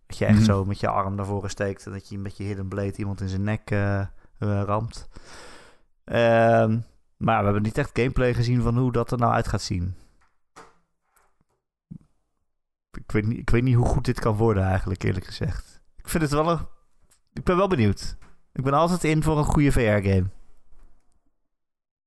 Dat 0.07 0.19
je 0.19 0.25
echt 0.25 0.37
Mhm. 0.37 0.45
zo 0.45 0.65
met 0.65 0.81
je 0.81 0.89
arm 0.89 1.15
naar 1.15 1.27
voren 1.27 1.51
steekt... 1.51 1.87
en 1.87 1.93
dat 1.93 2.09
je 2.09 2.19
met 2.19 2.37
je 2.37 2.45
hidden 2.45 2.69
blade 2.69 2.97
iemand 2.97 3.21
in 3.21 3.29
zijn 3.29 3.43
nek 3.43 3.71
eh, 3.71 4.07
ramt. 4.39 5.09
Ehm, 6.05 6.79
maar 7.17 7.39
we 7.39 7.45
hebben 7.45 7.63
niet 7.63 7.79
echt 7.79 7.91
gameplay 7.93 8.35
gezien 8.35 8.63
van 8.63 8.79
hoe 8.79 8.93
dat 8.93 9.11
er 9.11 9.19
nou 9.19 9.33
uit 9.33 9.49
gaat 9.49 9.63
zien. 9.63 9.95
Ik 12.93 13.13
weet, 13.13 13.27
niet, 13.27 13.39
ik 13.39 13.51
weet 13.51 13.63
niet 13.63 13.75
hoe 13.75 13.87
goed 13.87 14.05
dit 14.05 14.21
kan 14.21 14.37
worden 14.37 14.63
eigenlijk, 14.65 15.03
eerlijk 15.03 15.27
gezegd. 15.27 15.81
Ik 15.97 16.09
vind 16.09 16.23
het 16.23 16.33
wel 16.33 16.51
een... 16.51 16.59
Ik 17.33 17.45
ben 17.45 17.57
wel 17.57 17.69
benieuwd. 17.69 18.17
Ik 18.53 18.63
ben 18.65 18.73
altijd 18.73 19.05
in 19.05 19.23
voor 19.23 19.39
een 19.39 19.45
goede 19.45 19.73
VR-game. 19.73 20.25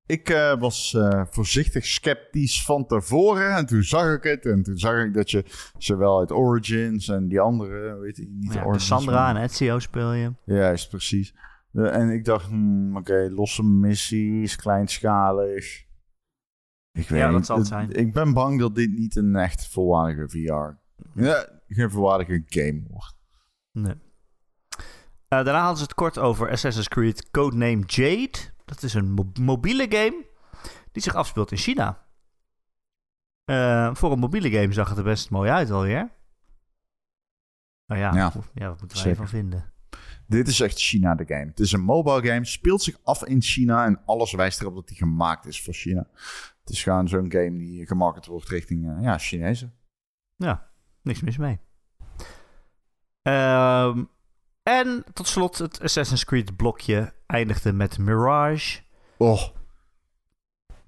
Ik 0.06 0.28
eh, 0.28 0.58
was 0.58 0.94
eh, 0.94 1.22
voorzichtig 1.30 1.84
sceptisch 1.86 2.64
van 2.64 2.86
tevoren. 2.86 3.56
En 3.56 3.66
toen 3.66 3.82
zag 3.82 4.14
ik 4.16 4.22
het. 4.22 4.46
En 4.46 4.62
toen 4.62 4.76
zag 4.78 5.04
ik 5.04 5.14
dat 5.14 5.30
je 5.30 5.44
zowel 5.78 6.18
uit 6.18 6.32
Origins 6.32 7.08
en 7.08 7.28
die 7.28 7.40
andere, 7.40 7.98
weet 7.98 8.16
je, 8.16 8.26
niet 8.28 8.52
Ja, 8.52 8.58
de 8.60 8.64
Origins, 8.66 8.86
Sandra 8.86 9.32
maar- 9.32 9.36
en 9.36 9.42
Ezio 9.42 9.78
speel 9.78 10.12
je. 10.12 10.32
Juist, 10.44 10.88
precies. 10.88 11.34
Eh, 11.72 11.96
en 11.96 12.08
ik 12.10 12.24
dacht, 12.24 12.46
hmm, 12.46 12.96
oké, 12.96 13.28
losse 13.30 13.62
missies, 13.62 14.56
kleinschalig. 14.56 15.82
Ik 16.92 17.08
weet 17.08 17.18
Ja, 17.20 17.26
dat 17.26 17.36
niet. 17.36 17.46
zal 17.46 17.56
het 17.58 17.66
zijn. 17.66 17.90
Ik 17.92 18.12
ben 18.12 18.32
bang 18.32 18.60
dat 18.60 18.74
dit 18.74 18.90
niet 18.92 19.16
een 19.16 19.36
echt 19.36 19.68
volwaardige 19.68 20.28
VR... 20.28 20.78
Ja, 21.22 21.48
geen 21.68 21.90
volwaardige 21.90 22.42
game 22.46 22.82
wordt. 22.90 23.16
Nee. 23.72 23.94
Daarna 25.28 25.58
hadden 25.58 25.76
ze 25.76 25.82
het 25.82 25.94
kort 25.94 26.18
over 26.18 26.50
Assassin's 26.50 26.88
Creed 26.88 27.30
Codename 27.30 27.82
Jade. 27.86 28.52
Dat 28.64 28.82
is 28.82 28.94
een 28.94 29.10
mo- 29.10 29.32
mobiele 29.40 29.86
game 29.88 30.26
die 30.92 31.02
zich 31.02 31.14
afspeelt 31.14 31.50
in 31.50 31.56
China. 31.56 32.06
Eh, 33.44 33.94
voor 33.94 34.12
een 34.12 34.18
mobiele 34.18 34.50
game 34.50 34.72
zag 34.72 34.88
het 34.88 34.98
er 34.98 35.04
best 35.04 35.30
mooi 35.30 35.50
uit 35.50 35.70
alweer. 35.70 36.10
Nou 37.86 38.00
ja, 38.00 38.14
Ja, 38.14 38.32
ja, 38.54 38.68
wat 38.68 38.80
moeten 38.80 38.98
wij 39.02 39.10
ervan 39.10 39.28
vinden? 39.28 39.72
Dit 40.26 40.48
is 40.48 40.60
echt 40.60 40.78
China 40.78 41.14
de 41.14 41.24
game. 41.26 41.46
Het 41.46 41.60
is 41.60 41.72
een 41.72 41.80
mobile 41.80 42.26
game, 42.26 42.44
speelt 42.44 42.82
zich 42.82 42.98
af 43.02 43.24
in 43.24 43.42
China 43.42 43.84
en 43.84 44.02
alles 44.04 44.32
wijst 44.32 44.60
erop 44.60 44.74
dat 44.74 44.88
die 44.88 44.96
gemaakt 44.96 45.46
is 45.46 45.62
voor 45.62 45.74
China. 45.74 46.06
Het 46.60 46.70
is 46.70 46.82
gewoon 46.82 47.08
zo'n 47.08 47.32
game 47.32 47.58
die 47.58 47.86
gemarket 47.86 48.26
wordt 48.26 48.48
richting 48.48 48.88
eh, 48.96 49.02
ja, 49.02 49.18
Chinezen. 49.18 49.74
Ja, 50.36 50.70
niks 51.02 51.20
mis 51.20 51.36
mee. 51.36 51.60
Ehm, 53.22 54.04
en 54.64 55.04
tot 55.12 55.28
slot 55.28 55.58
het 55.58 55.80
Assassin's 55.82 56.24
Creed 56.24 56.56
blokje 56.56 57.12
eindigde 57.26 57.72
met 57.72 57.98
Mirage. 57.98 58.80
Oh. 59.16 59.42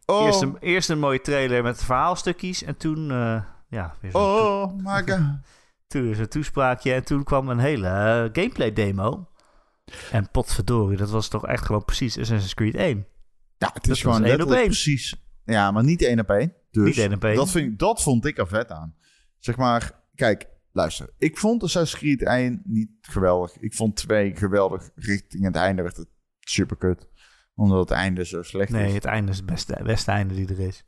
Oh, 0.07 0.25
Eerst, 0.27 0.41
een, 0.43 0.57
eerst 0.61 0.89
een 0.89 0.99
mooie 0.99 1.21
trailer 1.21 1.63
met 1.63 1.85
verhaalstukjes 1.85 2.63
en 2.63 2.77
toen, 2.77 3.11
eh, 3.11 3.43
ja, 3.69 3.97
weer 4.01 4.11
zo'n 4.11 4.21
oh 4.21 4.73
my 4.77 5.03
god. 5.07 5.21
Toen 5.87 6.07
is 6.07 6.19
een 6.19 6.29
toespraakje 6.29 6.93
en 6.93 7.05
toen 7.05 7.25
kwam 7.25 7.49
een 7.49 7.59
hele 7.59 7.87
eh, 7.87 8.29
gameplay 8.33 8.73
demo. 8.73 9.29
En 10.11 10.31
potverdorie, 10.31 10.97
dat 10.97 11.11
was 11.11 11.29
toch 11.29 11.47
echt 11.47 11.65
gewoon 11.65 11.85
precies 11.85 12.19
Assassin's 12.19 12.55
Creed 12.55 12.75
1. 12.75 13.07
Ja, 13.59 13.71
het 13.73 13.85
Dat 13.85 13.97
is 13.97 14.03
gewoon 14.03 14.25
één 14.25 14.41
op 14.43 14.51
één. 14.51 14.65
precies. 14.65 15.15
Ja, 15.45 15.71
maar 15.71 15.85
niet 15.85 16.03
één 16.03 16.21
op 16.21 16.31
één. 16.31 16.55
Dus 16.71 16.85
Niet 16.85 16.99
één 16.99 17.15
op 17.15 17.25
één. 17.25 17.37
Dat, 17.37 17.51
vind 17.51 17.79
dat 17.79 18.03
vond 18.03 18.25
ik 18.25 18.39
er 18.39 18.49
vet 18.49 18.71
aan. 18.71 18.95
Zeg 19.39 19.57
maar, 19.57 19.93
kijk, 20.15 20.47
luister. 20.77 21.11
Ik 21.19 21.39
vond 21.39 21.63
Assassin's 21.63 22.01
Creed 22.03 22.23
1 22.23 22.63
niet 22.65 22.91
geweldig. 23.01 23.57
Ik 23.59 23.75
vond 23.75 23.97
2 23.97 24.37
geweldig. 24.37 24.91
Richting 24.95 25.45
het 25.45 25.57
einde 25.57 25.83
werd 25.83 25.97
het 25.97 26.09
super 26.41 26.77
kut. 26.77 27.09
Omdat 27.55 27.79
het 27.79 27.91
einde 27.91 28.25
zo 28.25 28.43
slecht 28.43 28.71
Nee, 28.71 28.87
is. 28.89 28.95
het 28.95 29.05
einde 29.05 29.31
is 29.31 29.37
het 29.37 29.47
beste, 29.47 29.81
beste 29.83 30.11
einde 30.11 30.35
die 30.35 30.49
er 30.49 30.61
is. 30.61 30.85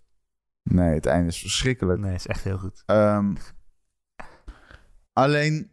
Nee, 0.63 0.95
het 0.95 1.07
einde 1.07 1.29
is 1.29 1.41
verschrikkelijk. 1.41 2.01
Nee, 2.01 2.11
het 2.11 2.21
is 2.21 2.27
echt 2.27 2.45
heel 2.45 2.59
goed. 2.59 2.83
Ehm, 2.87 3.35
Alleen 5.13 5.71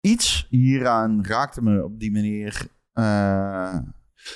iets 0.00 0.46
hieraan 0.50 1.24
raakte 1.26 1.62
me 1.62 1.84
op 1.84 1.98
die 2.00 2.12
manier. 2.12 2.66
eh, 2.92 3.78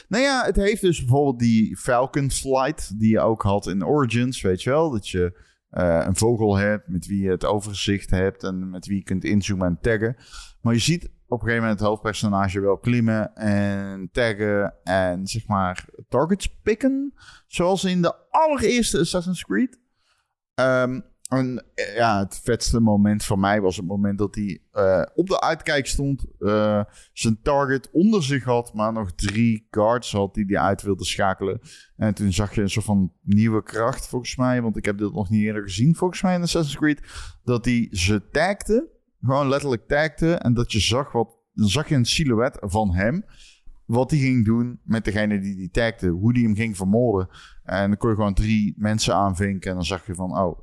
nou 0.08 0.22
ja, 0.22 0.44
het 0.44 0.56
heeft 0.56 0.80
dus 0.80 0.98
bijvoorbeeld 0.98 1.38
die 1.38 1.76
Falcon 1.76 2.30
Flight 2.30 2.98
die 2.98 3.10
je 3.10 3.20
ook 3.20 3.42
had 3.42 3.66
in 3.66 3.84
Origins, 3.84 4.40
weet 4.40 4.62
je 4.62 4.70
wel? 4.70 4.90
Dat 4.90 5.08
je 5.08 5.40
eh, 5.70 6.02
een 6.06 6.16
vogel 6.16 6.56
hebt 6.56 6.88
met 6.88 7.06
wie 7.06 7.22
je 7.22 7.30
het 7.30 7.44
overzicht 7.44 8.10
hebt 8.10 8.42
en 8.42 8.70
met 8.70 8.86
wie 8.86 8.96
je 8.96 9.02
kunt 9.02 9.24
inzoomen 9.24 9.66
en 9.66 9.78
taggen. 9.80 10.16
Maar 10.60 10.74
je 10.74 10.80
ziet 10.80 11.04
op 11.04 11.40
een 11.40 11.46
gegeven 11.46 11.62
moment 11.62 11.80
het 11.80 11.88
hoofdpersonage 11.88 12.60
wel 12.60 12.78
klimmen 12.78 13.34
en 13.34 14.08
taggen 14.12 14.74
en 14.84 15.26
zeg 15.26 15.46
maar 15.46 15.84
targets 16.08 16.58
pikken. 16.62 17.14
Zoals 17.46 17.84
in 17.84 18.02
de 18.02 18.14
allereerste 18.30 18.98
Assassin's 18.98 19.44
Creed. 19.44 19.78
Ehm, 20.54 21.00
en 21.28 21.64
eh, 21.74 21.94
ja, 21.94 22.18
het 22.18 22.40
vetste 22.44 22.80
moment 22.80 23.24
voor 23.24 23.38
mij 23.38 23.60
was 23.60 23.76
het 23.76 23.86
moment 23.86 24.18
dat 24.18 24.34
hij 24.34 24.62
eh, 24.72 25.02
op 25.14 25.28
de 25.28 25.40
uitkijk 25.40 25.86
stond. 25.86 26.24
eh, 26.38 26.84
zijn 27.12 27.38
target 27.42 27.90
onder 27.92 28.22
zich 28.22 28.44
had, 28.44 28.74
maar 28.74 28.92
nog 28.92 29.12
drie 29.12 29.66
guards 29.70 30.12
had 30.12 30.34
die 30.34 30.44
hij 30.46 30.58
uit 30.58 30.82
wilde 30.82 31.04
schakelen. 31.04 31.60
En 31.96 32.14
toen 32.14 32.32
zag 32.32 32.54
je 32.54 32.60
een 32.60 32.70
soort 32.70 32.84
van 32.84 33.12
nieuwe 33.22 33.62
kracht, 33.62 34.08
volgens 34.08 34.36
mij. 34.36 34.62
Want 34.62 34.76
ik 34.76 34.84
heb 34.84 34.98
dit 34.98 35.12
nog 35.12 35.30
niet 35.30 35.42
eerder 35.42 35.62
gezien, 35.62 35.96
volgens 35.96 36.22
mij, 36.22 36.34
in 36.34 36.42
Assassin's 36.42 36.76
Creed. 36.76 37.02
Dat 37.44 37.64
hij 37.64 37.88
ze 37.90 38.28
tagde, 38.30 38.88
gewoon 39.20 39.48
letterlijk 39.48 39.88
tagde. 39.88 40.34
En 40.34 40.54
dat 40.54 40.72
je 40.72 40.80
zag 40.80 41.12
wat, 41.12 41.36
dan 41.52 41.68
zag 41.68 41.88
je 41.88 41.94
een 41.94 42.04
silhouet 42.04 42.56
van 42.60 42.94
hem. 42.94 43.24
Wat 43.86 44.10
hij 44.10 44.20
ging 44.20 44.44
doen 44.44 44.80
met 44.84 45.04
degene 45.04 45.40
die 45.40 45.56
die 45.56 45.70
tagde. 45.70 46.08
Hoe 46.08 46.32
die 46.32 46.44
hem 46.44 46.54
ging 46.54 46.76
vermoorden. 46.76 47.28
En 47.64 47.88
dan 47.88 47.96
kon 47.96 48.10
je 48.10 48.16
gewoon 48.16 48.34
drie 48.34 48.74
mensen 48.76 49.14
aanvinken. 49.14 49.70
En 49.70 49.76
dan 49.76 49.84
zag 49.84 50.06
je 50.06 50.14
van, 50.14 50.38
oh, 50.38 50.58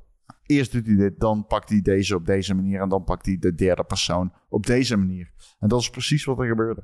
eerst 0.46 0.72
doet 0.72 0.88
hij 0.88 0.96
dit, 0.96 1.20
dan 1.20 1.46
pakt 1.48 1.70
hij 1.70 1.82
deze 1.82 2.16
op 2.16 2.26
deze 2.26 2.54
manier. 2.54 2.82
En 2.82 2.90
dan 2.90 3.04
pakt 3.04 3.26
hij 3.26 3.38
de 3.40 3.56
derde 3.56 3.84
persoon 3.84 4.34
op 4.50 4.66
deze 4.66 4.98
manier. 4.98 5.32
En 5.60 5.68
dat 5.68 5.82
is 5.82 5.90
precies 5.90 6.24
wat 6.24 6.40
er 6.40 6.46
gebeurde. 6.48 6.84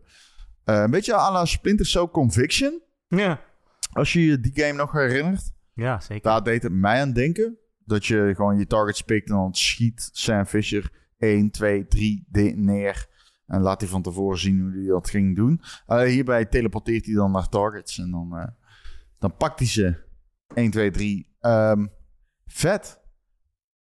Eh, 0.64 0.82
een 0.82 0.92
beetje 0.92 1.16
à 1.16 1.32
la 1.32 1.46
Splinter 1.46 1.86
Cell 1.86 2.08
Conviction. 2.08 2.82
Ja. 3.08 3.42
Als 3.92 4.14
je 4.14 4.26
je 4.26 4.40
die 4.40 4.52
game 4.56 4.74
nog 4.74 4.92
herinnert. 4.92 5.52
Ja, 5.74 6.00
zeker. 6.00 6.24
Daar 6.24 6.44
deed 6.44 6.64
het 6.64 6.72
mij 6.72 7.02
aan 7.02 7.14
denken. 7.14 7.58
Dat 7.86 8.06
je 8.06 8.34
gewoon 8.36 8.58
je 8.58 8.68
targets 8.68 9.02
pikt 9.02 9.30
en 9.30 9.36
dan 9.36 9.54
schiet 9.56 10.10
Sam 10.12 10.46
Fisher 10.46 10.92
1, 11.18 11.52
2, 11.52 11.88
3 11.88 12.26
de- 12.30 12.54
neer. 12.56 13.10
En 13.48 13.62
laat 13.62 13.82
hij 13.82 13.90
van 13.90 14.02
tevoren 14.02 14.40
zien 14.40 14.60
hoe 14.62 14.72
hij 14.72 14.86
dat 14.88 15.10
ging 15.10 15.36
doen. 15.36 15.62
Uh, 15.88 16.02
hierbij 16.02 16.46
teleporteert 16.46 17.06
hij 17.06 17.16
dan 17.16 17.32
naar 17.32 17.50
targets. 17.50 17.98
En 18.00 18.12
dan, 18.12 18.38
eh, 18.38 18.48
dan 19.20 19.36
pakt 19.36 19.60
hij 19.60 19.68
ze 19.68 19.96
1, 20.54 20.72
2, 20.72 20.92
3. 20.92 21.36
Ehm, 21.40 21.86
vet. 22.46 23.01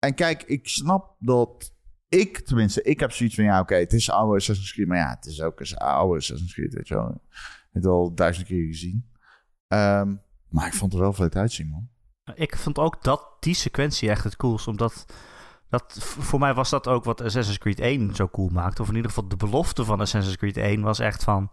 En 0.01 0.15
kijk, 0.15 0.43
ik 0.43 0.69
snap 0.69 1.17
dat 1.19 1.73
ik, 2.09 2.39
tenminste, 2.39 2.83
ik 2.83 3.01
heb 3.01 3.13
zoiets 3.13 3.35
van... 3.35 3.45
Ja, 3.45 3.61
oké, 3.61 3.75
het 3.75 3.93
is 3.93 4.11
oude 4.11 4.37
Assassin's 4.37 4.73
Creed. 4.73 4.87
Maar 4.87 4.99
ja, 4.99 5.11
het 5.11 5.27
is 5.27 5.41
ook 5.41 5.61
een 5.61 5.77
oude 5.77 6.17
Assassin's 6.17 6.53
Creed, 6.53 6.75
weet 6.75 6.89
je 6.89 6.95
wel. 6.95 7.09
Ik 7.09 7.69
heb 7.73 7.83
het 7.83 7.87
al 7.87 8.15
duizend 8.15 8.47
keer 8.47 8.67
gezien. 8.67 9.11
Ehm, 9.67 10.15
maar 10.49 10.67
ik 10.67 10.75
vond 10.75 10.93
er 10.93 11.01
wel 11.01 11.13
vet 11.13 11.37
uitzien, 11.37 11.69
man. 11.69 11.89
Ik 12.35 12.57
vond 12.57 12.79
ook 12.79 13.03
dat 13.03 13.37
die 13.41 13.55
sequentie 13.55 14.11
echt 14.11 14.25
het 14.25 14.37
coolst. 14.37 14.69
Omdat 14.69 15.07
dat, 15.69 15.99
voor 16.03 16.39
mij 16.39 16.55
was 16.55 16.71
dat 16.71 16.89
ook 16.89 17.05
wat 17.05 17.21
Assassin's 17.21 17.59
Creed 17.59 17.81
1 17.81 18.15
zo 18.15 18.29
cool 18.29 18.49
maakte. 18.49 18.83
Of 18.83 18.89
in 18.89 18.95
ieder 18.95 19.11
geval 19.11 19.29
de 19.29 19.37
belofte 19.37 19.85
van 19.85 20.01
Assassin's 20.01 20.37
Creed 20.37 20.57
1 20.57 20.83
was 20.83 20.99
echt 20.99 21.25
van... 21.25 21.49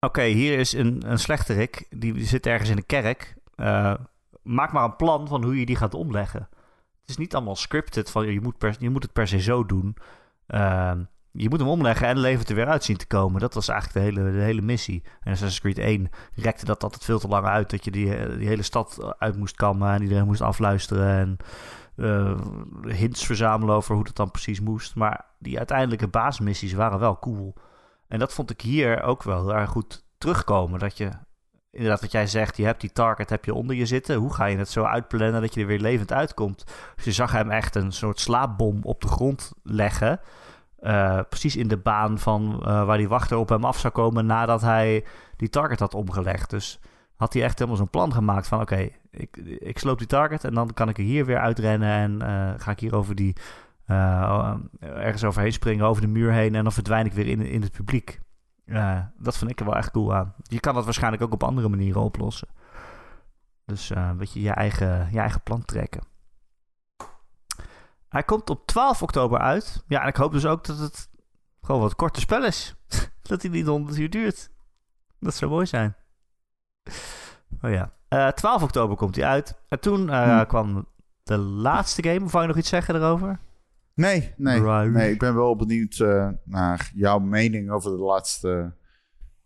Oké, 0.00 0.22
hier 0.22 0.58
is 0.58 0.72
een, 0.72 1.10
een 1.10 1.18
slechterik. 1.18 1.86
Die 1.90 2.24
zit 2.24 2.46
ergens 2.46 2.70
in 2.70 2.76
een 2.76 2.86
kerk. 2.86 3.36
Eh, 3.54 3.94
maak 4.42 4.72
maar 4.72 4.84
een 4.84 4.96
plan 4.96 5.28
van 5.28 5.44
hoe 5.44 5.58
je 5.58 5.66
die 5.66 5.76
gaat 5.76 5.94
omleggen. 5.94 6.48
Is 7.08 7.16
niet 7.16 7.34
allemaal 7.34 7.56
scripted 7.56 8.10
van 8.10 8.32
je 8.32 8.40
moet, 8.40 8.58
per, 8.58 8.76
je 8.78 8.90
moet 8.90 9.02
het 9.02 9.12
per 9.12 9.28
se 9.28 9.40
zo 9.40 9.66
doen. 9.66 9.96
Ehm, 10.46 11.02
je 11.30 11.48
moet 11.48 11.58
hem 11.58 11.68
omleggen 11.68 12.06
en 12.06 12.18
levert 12.18 12.48
er 12.48 12.54
weer 12.54 12.68
uit 12.68 12.84
zien 12.84 12.96
te 12.96 13.06
komen. 13.06 13.40
Dat 13.40 13.54
was 13.54 13.68
eigenlijk 13.68 13.98
de 13.98 14.20
hele, 14.20 14.32
de 14.32 14.42
hele 14.42 14.62
missie. 14.62 15.02
En 15.20 15.32
Assassin's 15.32 15.60
Creed 15.60 15.78
1 15.78 16.10
rekte 16.34 16.64
dat 16.64 16.82
altijd 16.82 17.04
veel 17.04 17.18
te 17.18 17.28
lang 17.28 17.46
uit. 17.46 17.70
Dat 17.70 17.84
je 17.84 17.90
die, 17.90 18.36
die 18.36 18.48
hele 18.48 18.62
stad 18.62 19.14
uit 19.18 19.36
moest 19.36 19.56
kammen 19.56 19.92
en 19.92 20.02
iedereen 20.02 20.26
moest 20.26 20.40
afluisteren. 20.40 21.08
En 21.08 21.36
eh, 21.96 22.40
hints 22.82 23.26
verzamelen 23.26 23.74
over 23.74 23.94
hoe 23.94 24.04
dat 24.04 24.16
dan 24.16 24.30
precies 24.30 24.60
moest. 24.60 24.94
Maar 24.94 25.24
die 25.38 25.58
uiteindelijke 25.58 26.08
basismissies 26.08 26.72
waren 26.72 26.98
wel 26.98 27.18
cool. 27.18 27.54
En 28.08 28.18
dat 28.18 28.32
vond 28.32 28.50
ik 28.50 28.60
hier 28.60 29.02
ook 29.02 29.22
wel 29.22 29.40
heel 29.40 29.54
erg 29.54 29.70
goed 29.70 30.04
terugkomen. 30.18 30.78
Dat 30.78 30.96
je, 30.96 31.10
inderdaad 31.70 32.00
wat 32.00 32.12
jij 32.12 32.26
zegt, 32.26 32.56
je 32.56 32.64
hebt 32.64 32.80
die 32.80 32.92
target 32.92 33.30
heb 33.30 33.44
je 33.44 33.54
onder 33.54 33.76
je 33.76 33.86
zitten. 33.86 34.16
Hoe 34.16 34.34
ga 34.34 34.44
je 34.44 34.56
het 34.56 34.68
zo 34.68 34.84
uitplannen 34.84 35.40
dat 35.40 35.54
je 35.54 35.60
er 35.60 35.66
weer 35.66 35.80
levend 35.80 36.12
uitkomt? 36.12 36.64
Dus 36.96 37.04
je 37.04 37.12
zag 37.12 37.32
hem 37.32 37.50
echt 37.50 37.74
een 37.74 37.92
soort 37.92 38.20
slaapbom 38.20 38.80
op 38.82 39.00
de 39.00 39.08
grond 39.08 39.52
leggen. 39.62 40.20
Eh, 40.78 41.20
precies 41.28 41.56
in 41.56 41.68
de 41.68 41.76
baan 41.76 42.18
van 42.18 42.60
eh, 42.62 42.84
waar 42.84 42.98
die 42.98 43.08
wachter 43.08 43.36
op 43.36 43.48
hem 43.48 43.64
af 43.64 43.78
zou 43.78 43.92
komen 43.92 44.26
nadat 44.26 44.60
hij 44.60 45.04
die 45.36 45.48
target 45.48 45.80
had 45.80 45.94
omgelegd. 45.94 46.50
Dus 46.50 46.80
had 47.16 47.32
hij 47.32 47.42
echt 47.42 47.58
helemaal 47.58 47.78
zo'n 47.78 47.90
plan 47.90 48.12
gemaakt 48.12 48.48
van 48.48 48.60
oké, 48.60 48.88
ik, 49.10 49.36
ik 49.58 49.78
sloop 49.78 49.98
die 49.98 50.06
target 50.06 50.44
en 50.44 50.54
dan 50.54 50.72
kan 50.74 50.88
ik 50.88 50.98
er 50.98 51.04
hier 51.04 51.24
weer 51.24 51.38
uitrennen 51.38 51.88
en 51.88 52.22
eh, 52.22 52.60
ga 52.60 52.70
ik 52.70 52.80
hier 52.80 52.94
over 52.94 53.14
die 53.14 53.36
ergens 54.80 55.24
overheen 55.24 55.52
springen, 55.52 55.86
over 55.86 56.02
de 56.02 56.08
muur 56.08 56.32
heen 56.32 56.54
en 56.54 56.62
dan 56.62 56.72
verdwijn 56.72 57.06
ik 57.06 57.12
weer 57.12 57.26
in, 57.26 57.40
in 57.40 57.62
het 57.62 57.72
publiek. 57.72 58.20
Eh, 58.68 59.00
dat 59.16 59.36
vind 59.36 59.50
ik 59.50 59.58
er 59.60 59.64
wel 59.66 59.76
echt 59.76 59.90
cool 59.90 60.14
aan. 60.14 60.34
Je 60.42 60.60
kan 60.60 60.74
dat 60.74 60.84
waarschijnlijk 60.84 61.22
ook 61.22 61.32
op 61.32 61.42
andere 61.42 61.68
manieren 61.68 62.02
oplossen. 62.02 62.48
Dus 63.64 63.90
eh, 63.90 64.06
een 64.08 64.16
beetje 64.16 64.40
je 64.40 64.50
eigen, 64.50 65.08
je 65.12 65.18
eigen 65.18 65.40
plan 65.42 65.64
trekken. 65.64 66.02
Hij 68.08 68.22
komt 68.22 68.50
op 68.50 68.66
12 68.66 69.02
oktober 69.02 69.38
uit. 69.38 69.84
Ja, 69.86 70.02
en 70.02 70.08
ik 70.08 70.16
hoop 70.16 70.32
dus 70.32 70.46
ook 70.46 70.64
dat 70.64 70.78
het 70.78 71.10
gewoon 71.62 71.80
wat 71.80 71.94
korter 71.94 72.22
spel 72.22 72.44
is. 72.44 72.74
dat 73.22 73.42
hij 73.42 73.50
niet 73.50 73.66
100 73.66 73.98
uur 73.98 74.10
duurt. 74.10 74.50
Dat 75.20 75.34
zou 75.34 75.50
mooi 75.50 75.66
zijn. 75.66 75.96
Oh 77.62 77.70
ja. 77.70 77.92
Eh, 78.08 78.28
12 78.28 78.62
oktober 78.62 78.96
komt 78.96 79.16
hij 79.16 79.24
uit. 79.24 79.58
En 79.68 79.80
toen 79.80 80.10
eh, 80.10 80.38
Hm. 80.40 80.46
kwam 80.46 80.86
de 81.22 81.36
laatste 81.38 82.02
game. 82.02 82.24
Of 82.24 82.30
wou 82.32 82.42
je 82.42 82.48
nog 82.48 82.58
iets 82.58 82.68
zeggen 82.68 82.94
erover? 82.94 83.38
Nee, 83.98 84.32
nee. 84.36 84.60
Right. 84.60 84.90
nee 84.92 85.12
ik 85.12 85.18
ben 85.18 85.34
wel 85.34 85.56
benieuwd 85.56 85.98
eh, 85.98 86.28
naar 86.44 86.90
jouw 86.94 87.18
mening 87.18 87.70
over 87.70 87.90
de 87.90 88.02
laatste 88.02 88.72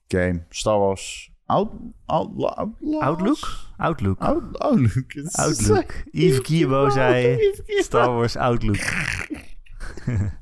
game. 0.09 0.45
Star 0.49 0.79
Wars 0.79 1.33
Out, 1.47 1.71
Out, 2.07 2.29
Outlaws? 2.29 3.01
Outlook? 3.01 3.38
Outlook. 3.77 4.21
Out, 4.21 4.59
Outlook. 4.59 5.12
Outlook. 5.45 5.93
Yves 6.11 6.38
Guillemot 6.38 6.93
zei. 6.93 7.38
Star 7.67 8.12
Wars 8.12 8.37
Outlook. 8.37 8.77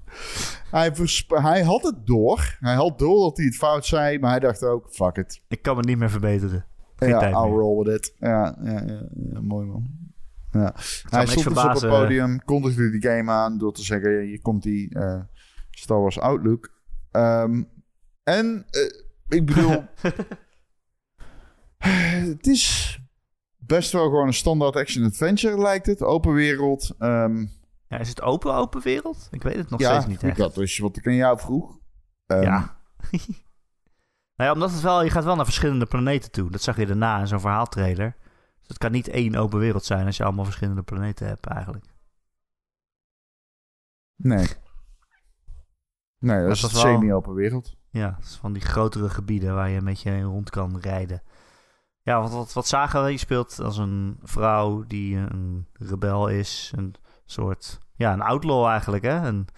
Hij, 0.71 0.93
hij 1.29 1.63
had 1.63 1.83
het 1.83 2.07
door. 2.07 2.57
Hij 2.61 2.75
had 2.75 2.99
door 2.99 3.21
dat 3.21 3.37
hij 3.37 3.47
het 3.47 3.57
fout 3.57 3.87
zei, 3.87 4.19
maar 4.19 4.31
hij 4.31 4.41
dacht 4.41 4.65
ook, 4.65 4.87
fuck 4.91 5.17
it. 5.17 5.43
Ik 5.49 5.63
kan 5.63 5.77
me 5.77 5.83
niet 5.83 5.99
meer 5.99 6.11
verbeteren. 6.11 6.65
Geen 6.97 7.09
ja, 7.09 7.19
tijd 7.19 7.35
I'll 7.35 7.49
meer. 7.49 7.59
roll 7.59 7.85
with 7.85 7.95
it. 7.95 8.15
Ja, 8.19 8.59
ja, 8.65 8.83
ja, 8.87 9.09
ja, 9.33 9.41
mooi 9.41 9.67
man. 9.67 10.00
Ja. 10.53 10.75
Hij 11.09 11.27
stond 11.27 11.55
dus 11.55 11.65
op 11.65 11.73
het 11.73 11.89
podium, 11.89 12.45
kondigde 12.45 12.91
die 12.91 13.03
game 13.11 13.31
aan 13.31 13.59
door 13.59 13.73
te 13.73 13.83
zeggen, 13.83 14.21
hier 14.21 14.41
komt 14.41 14.63
die 14.63 14.95
eh, 14.95 15.21
Star 15.71 16.01
Wars 16.01 16.19
Outlook. 16.21 16.71
Ehm, 17.11 17.63
en 18.23 18.67
eh, 18.71 18.91
ik 19.29 19.47
bedoel, 19.47 19.85
het 22.31 22.47
is 22.47 22.99
best 23.59 23.93
wel 23.93 24.05
gewoon 24.05 24.27
een 24.27 24.35
standaard 24.35 24.77
action-adventure 24.77 25.59
lijkt 25.59 25.87
het. 25.87 26.03
Open 26.03 26.33
wereld. 26.33 26.95
Ehm, 26.99 27.47
Ja, 27.89 27.99
is 27.99 28.09
het 28.09 28.23
open, 28.23 28.55
open 28.55 28.83
wereld? 28.83 29.29
Ik 29.31 29.43
weet 29.43 29.57
het 29.57 29.71
nog 29.71 29.81
ja, 29.81 29.91
steeds 29.91 30.07
niet 30.07 30.23
echt. 30.23 30.37
dat 30.37 30.57
is 30.59 30.79
wat 30.79 30.97
ik 30.97 31.07
aan 31.07 31.15
jou 31.15 31.39
vroeg. 31.39 31.79
Ehm, 32.27 32.43
Ja. 32.43 32.77
nou 34.37 34.49
ja, 34.49 34.53
omdat 34.53 34.71
het 34.73 34.81
wel, 34.81 35.03
je 35.05 35.11
gaat 35.11 35.25
wel 35.25 35.37
naar 35.37 35.45
verschillende 35.45 35.87
planeten 35.87 36.31
toe. 36.31 36.51
Dat 36.51 36.63
zag 36.63 36.77
je 36.77 36.87
daarna 36.87 37.21
in 37.21 37.27
zo'n 37.27 37.41
verhaaltrailer. 37.41 38.17
Dus 38.61 38.69
het 38.69 38.79
kan 38.79 38.93
niet 38.93 39.09
één 39.09 39.35
open 39.35 39.59
wereld 39.59 39.85
zijn 39.85 40.07
als 40.07 40.17
je 40.17 40.25
allemaal 40.25 40.45
verschillende 40.45 40.83
planeten 40.83 41.27
hebt 41.27 41.47
eigenlijk. 41.47 41.85
Nee. 44.17 44.47
Nee, 46.19 46.37
dat 46.37 46.45
Maar 46.45 46.51
is 46.51 46.63
een 46.63 46.71
semi-open 46.71 47.35
wereld. 47.35 47.77
Ja, 47.91 48.15
het 48.17 48.25
is 48.25 48.37
van 48.37 48.53
die 48.53 48.63
grotere 48.63 49.09
gebieden 49.09 49.55
waar 49.55 49.69
je 49.69 49.81
met 49.81 50.01
je 50.01 50.11
in 50.11 50.23
rond 50.23 50.51
kan 50.51 50.79
rijden. 50.79 51.23
Ja, 52.03 52.21
wat, 52.21 52.31
wat, 52.31 52.53
wat 52.53 52.67
zagen 52.67 53.05
we? 53.05 53.11
Je 53.11 53.17
speelt 53.19 53.61
als 53.61 53.79
een 53.79 54.19
vrouw 54.23 54.85
die 54.87 55.17
een 55.17 55.67
rebel 55.73 56.29
is. 56.29 56.73
Een 56.77 56.95
soort, 57.25 57.79
ja, 57.95 58.13
een 58.13 58.21
outlaw 58.21 58.67
eigenlijk, 58.67 59.03
hè? 59.03 59.17
Een, 59.27 59.49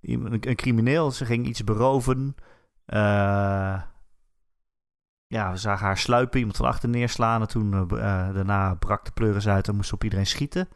een, 0.00 0.48
een 0.48 0.56
crimineel. 0.56 1.10
Ze 1.10 1.24
ging 1.24 1.46
iets 1.46 1.64
beroven. 1.64 2.34
Eh, 2.84 3.82
ja, 5.26 5.50
we 5.50 5.56
zagen 5.56 5.86
haar 5.86 5.98
sluipen, 5.98 6.38
iemand 6.38 6.56
van 6.56 6.66
achter 6.66 6.88
neerslaan. 6.88 7.40
En 7.40 7.48
toen 7.48 7.72
eh, 7.72 7.80
eh, 7.80 8.34
daarna 8.34 8.74
brak 8.74 9.04
de 9.04 9.10
pleuris 9.10 9.48
uit 9.48 9.68
en 9.68 9.74
moest 9.76 9.88
ze 9.88 9.94
op 9.94 10.04
iedereen 10.04 10.26
schieten. 10.26 10.68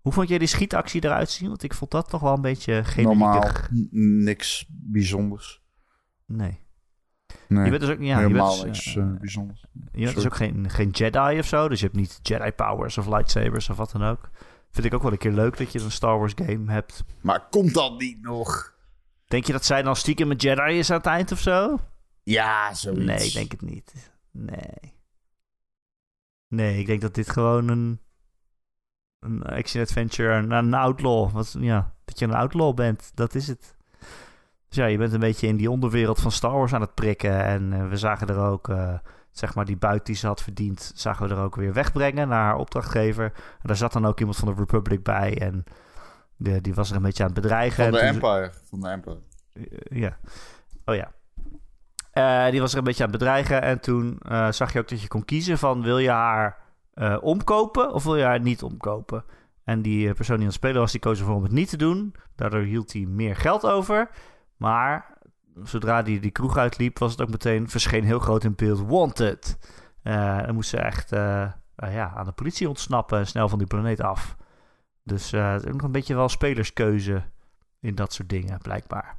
Hoe 0.00 0.12
vond 0.12 0.28
jij 0.28 0.38
die 0.38 0.48
schietactie 0.48 1.04
eruit 1.04 1.30
zien? 1.30 1.48
Want 1.48 1.62
ik 1.62 1.74
vond 1.74 1.90
dat 1.90 2.08
toch 2.08 2.20
wel 2.20 2.34
een 2.34 2.40
beetje 2.40 2.84
Normaal, 2.96 3.40
generiek. 3.40 3.70
n- 3.92 4.22
niks 4.24 4.66
bijzonders. 4.68 5.62
Nee. 6.26 6.60
Nee, 7.48 7.64
Je 7.64 7.70
bent 7.70 7.80
dus 7.82 7.90
ook, 7.90 8.00
ja, 8.00 8.20
je 8.20 8.28
bent 8.32 8.50
dus, 8.50 8.62
niks 8.64 8.96
eh, 8.96 9.06
bijzonders. 9.18 9.64
Je 9.92 10.04
bent 10.04 10.14
dus 10.14 10.24
ook 10.26 10.36
geen, 10.36 10.70
geen 10.70 10.90
Jedi 10.90 11.38
of 11.38 11.46
zo. 11.46 11.68
Dus 11.68 11.80
je 11.80 11.84
hebt 11.86 11.98
niet 11.98 12.18
Jedi 12.22 12.50
powers 12.52 12.98
of 12.98 13.06
lightsabers 13.06 13.68
of 13.70 13.76
wat 13.76 13.90
dan 13.90 14.02
ook. 14.04 14.30
Vind 14.70 14.86
ik 14.86 14.94
ook 14.94 15.02
wel 15.02 15.12
een 15.12 15.18
keer 15.18 15.32
leuk 15.32 15.56
dat 15.58 15.72
je 15.72 15.80
een 15.80 15.90
Star 15.90 16.18
Wars 16.18 16.32
game 16.36 16.72
hebt. 16.72 17.04
Maar 17.20 17.46
komt 17.50 17.74
dat 17.74 17.98
niet 17.98 18.22
nog? 18.22 18.74
Denk 19.26 19.44
je 19.44 19.52
dat 19.52 19.64
zij 19.64 19.82
dan 19.82 19.96
stiekem 19.96 20.30
een 20.30 20.36
Jedi 20.36 20.78
is 20.78 20.90
aan 20.90 20.96
het 20.96 21.06
eind 21.06 21.32
of 21.32 21.38
zo? 21.40 21.78
Ja, 22.28 22.74
zoiets. 22.74 23.04
Nee, 23.04 23.26
ik 23.26 23.32
denk 23.32 23.50
het 23.50 23.62
niet. 23.62 24.10
Nee. 24.30 24.96
Nee, 26.48 26.78
ik 26.78 26.86
denk 26.86 27.00
dat 27.00 27.14
dit 27.14 27.30
gewoon 27.30 27.68
een, 27.68 28.00
een 29.20 29.42
action-adventure, 29.42 30.34
een, 30.34 30.50
een 30.50 30.74
outlaw, 30.74 31.30
wat, 31.32 31.56
ja, 31.58 31.94
dat 32.04 32.18
je 32.18 32.24
een 32.24 32.34
outlaw 32.34 32.74
bent, 32.74 33.10
dat 33.14 33.34
is 33.34 33.48
het. 33.48 33.76
Dus 34.68 34.76
ja, 34.76 34.86
je 34.86 34.98
bent 34.98 35.12
een 35.12 35.20
beetje 35.20 35.46
in 35.46 35.56
die 35.56 35.70
onderwereld 35.70 36.20
van 36.20 36.32
Star 36.32 36.52
Wars 36.52 36.72
aan 36.72 36.80
het 36.80 36.94
prikken. 36.94 37.44
En 37.44 37.72
eh, 37.72 37.88
we 37.88 37.96
zagen 37.96 38.28
er 38.28 38.38
ook, 38.38 38.68
eh, 38.68 38.98
zeg 39.30 39.54
maar, 39.54 39.64
die 39.64 39.76
buit 39.76 40.06
die 40.06 40.14
ze 40.14 40.26
had 40.26 40.42
verdiend, 40.42 40.92
zagen 40.94 41.28
we 41.28 41.34
er 41.34 41.40
ook 41.40 41.56
weer 41.56 41.72
wegbrengen 41.72 42.28
naar 42.28 42.44
haar 42.44 42.56
opdrachtgever. 42.56 43.24
En 43.34 43.62
daar 43.62 43.76
zat 43.76 43.92
dan 43.92 44.06
ook 44.06 44.18
iemand 44.18 44.36
van 44.36 44.48
de 44.48 44.54
Republic 44.54 45.02
bij 45.02 45.38
en 45.40 45.64
de, 46.36 46.60
die 46.60 46.74
was 46.74 46.90
er 46.90 46.96
een 46.96 47.02
beetje 47.02 47.22
aan 47.24 47.30
het 47.32 47.40
bedreigen. 47.40 47.84
Van 47.84 47.92
de 47.92 47.98
Empire. 47.98 48.52
Van 48.64 48.80
de 48.80 48.88
Empire. 48.88 49.20
eh, 49.52 50.00
ja. 50.00 50.18
Oh 50.84 50.94
ja. 50.94 51.12
Eh, 52.18 52.50
die 52.50 52.60
was 52.60 52.72
er 52.72 52.78
een 52.78 52.84
beetje 52.84 53.04
aan 53.04 53.10
het 53.10 53.18
bedreigen. 53.18 53.62
En 53.62 53.80
toen 53.80 54.18
eh, 54.18 54.50
zag 54.50 54.72
je 54.72 54.78
ook 54.78 54.88
dat 54.88 55.00
je 55.00 55.08
kon 55.08 55.24
kiezen 55.24 55.58
van... 55.58 55.82
wil 55.82 55.98
je 55.98 56.10
haar 56.10 56.58
eh, 56.94 57.16
omkopen 57.20 57.92
of 57.92 58.04
wil 58.04 58.16
je 58.16 58.24
haar 58.24 58.40
niet 58.40 58.62
omkopen? 58.62 59.24
En 59.64 59.82
die 59.82 60.14
persoon 60.14 60.36
die 60.36 60.44
aan 60.44 60.50
het 60.50 60.60
spelen 60.60 60.80
was, 60.80 60.92
die 60.92 61.00
koos 61.00 61.18
ervoor 61.18 61.34
om 61.34 61.42
het 61.42 61.52
niet 61.52 61.68
te 61.68 61.76
doen. 61.76 62.14
Daardoor 62.34 62.60
hield 62.60 62.92
hij 62.92 63.02
meer 63.02 63.36
geld 63.36 63.66
over. 63.66 64.10
Maar 64.56 65.18
zodra 65.62 66.02
hij 66.02 66.20
die 66.20 66.30
kroeg 66.30 66.56
uitliep... 66.56 66.98
was 66.98 67.10
het 67.10 67.20
ook 67.20 67.30
meteen 67.30 67.68
verscheen 67.68 68.04
heel 68.04 68.18
groot 68.18 68.44
in 68.44 68.54
beeld... 68.54 68.80
Wanted. 68.80 69.58
Dan 70.02 70.54
moest 70.54 70.70
ze 70.70 70.76
echt 70.76 71.10
ja, 71.76 72.12
aan 72.16 72.24
de 72.24 72.32
politie 72.32 72.68
ontsnappen... 72.68 73.18
en 73.18 73.26
snel 73.26 73.48
van 73.48 73.58
die 73.58 73.66
planeet 73.66 74.00
af. 74.00 74.36
Dus 75.02 75.30
het 75.30 75.62
is 75.62 75.68
ook 75.68 75.74
nog 75.74 75.82
een 75.82 75.92
beetje 75.92 76.14
wel 76.14 76.28
spelerskeuze... 76.28 77.22
in 77.80 77.94
dat 77.94 78.12
soort 78.12 78.28
dingen, 78.28 78.58
blijkbaar. 78.58 79.18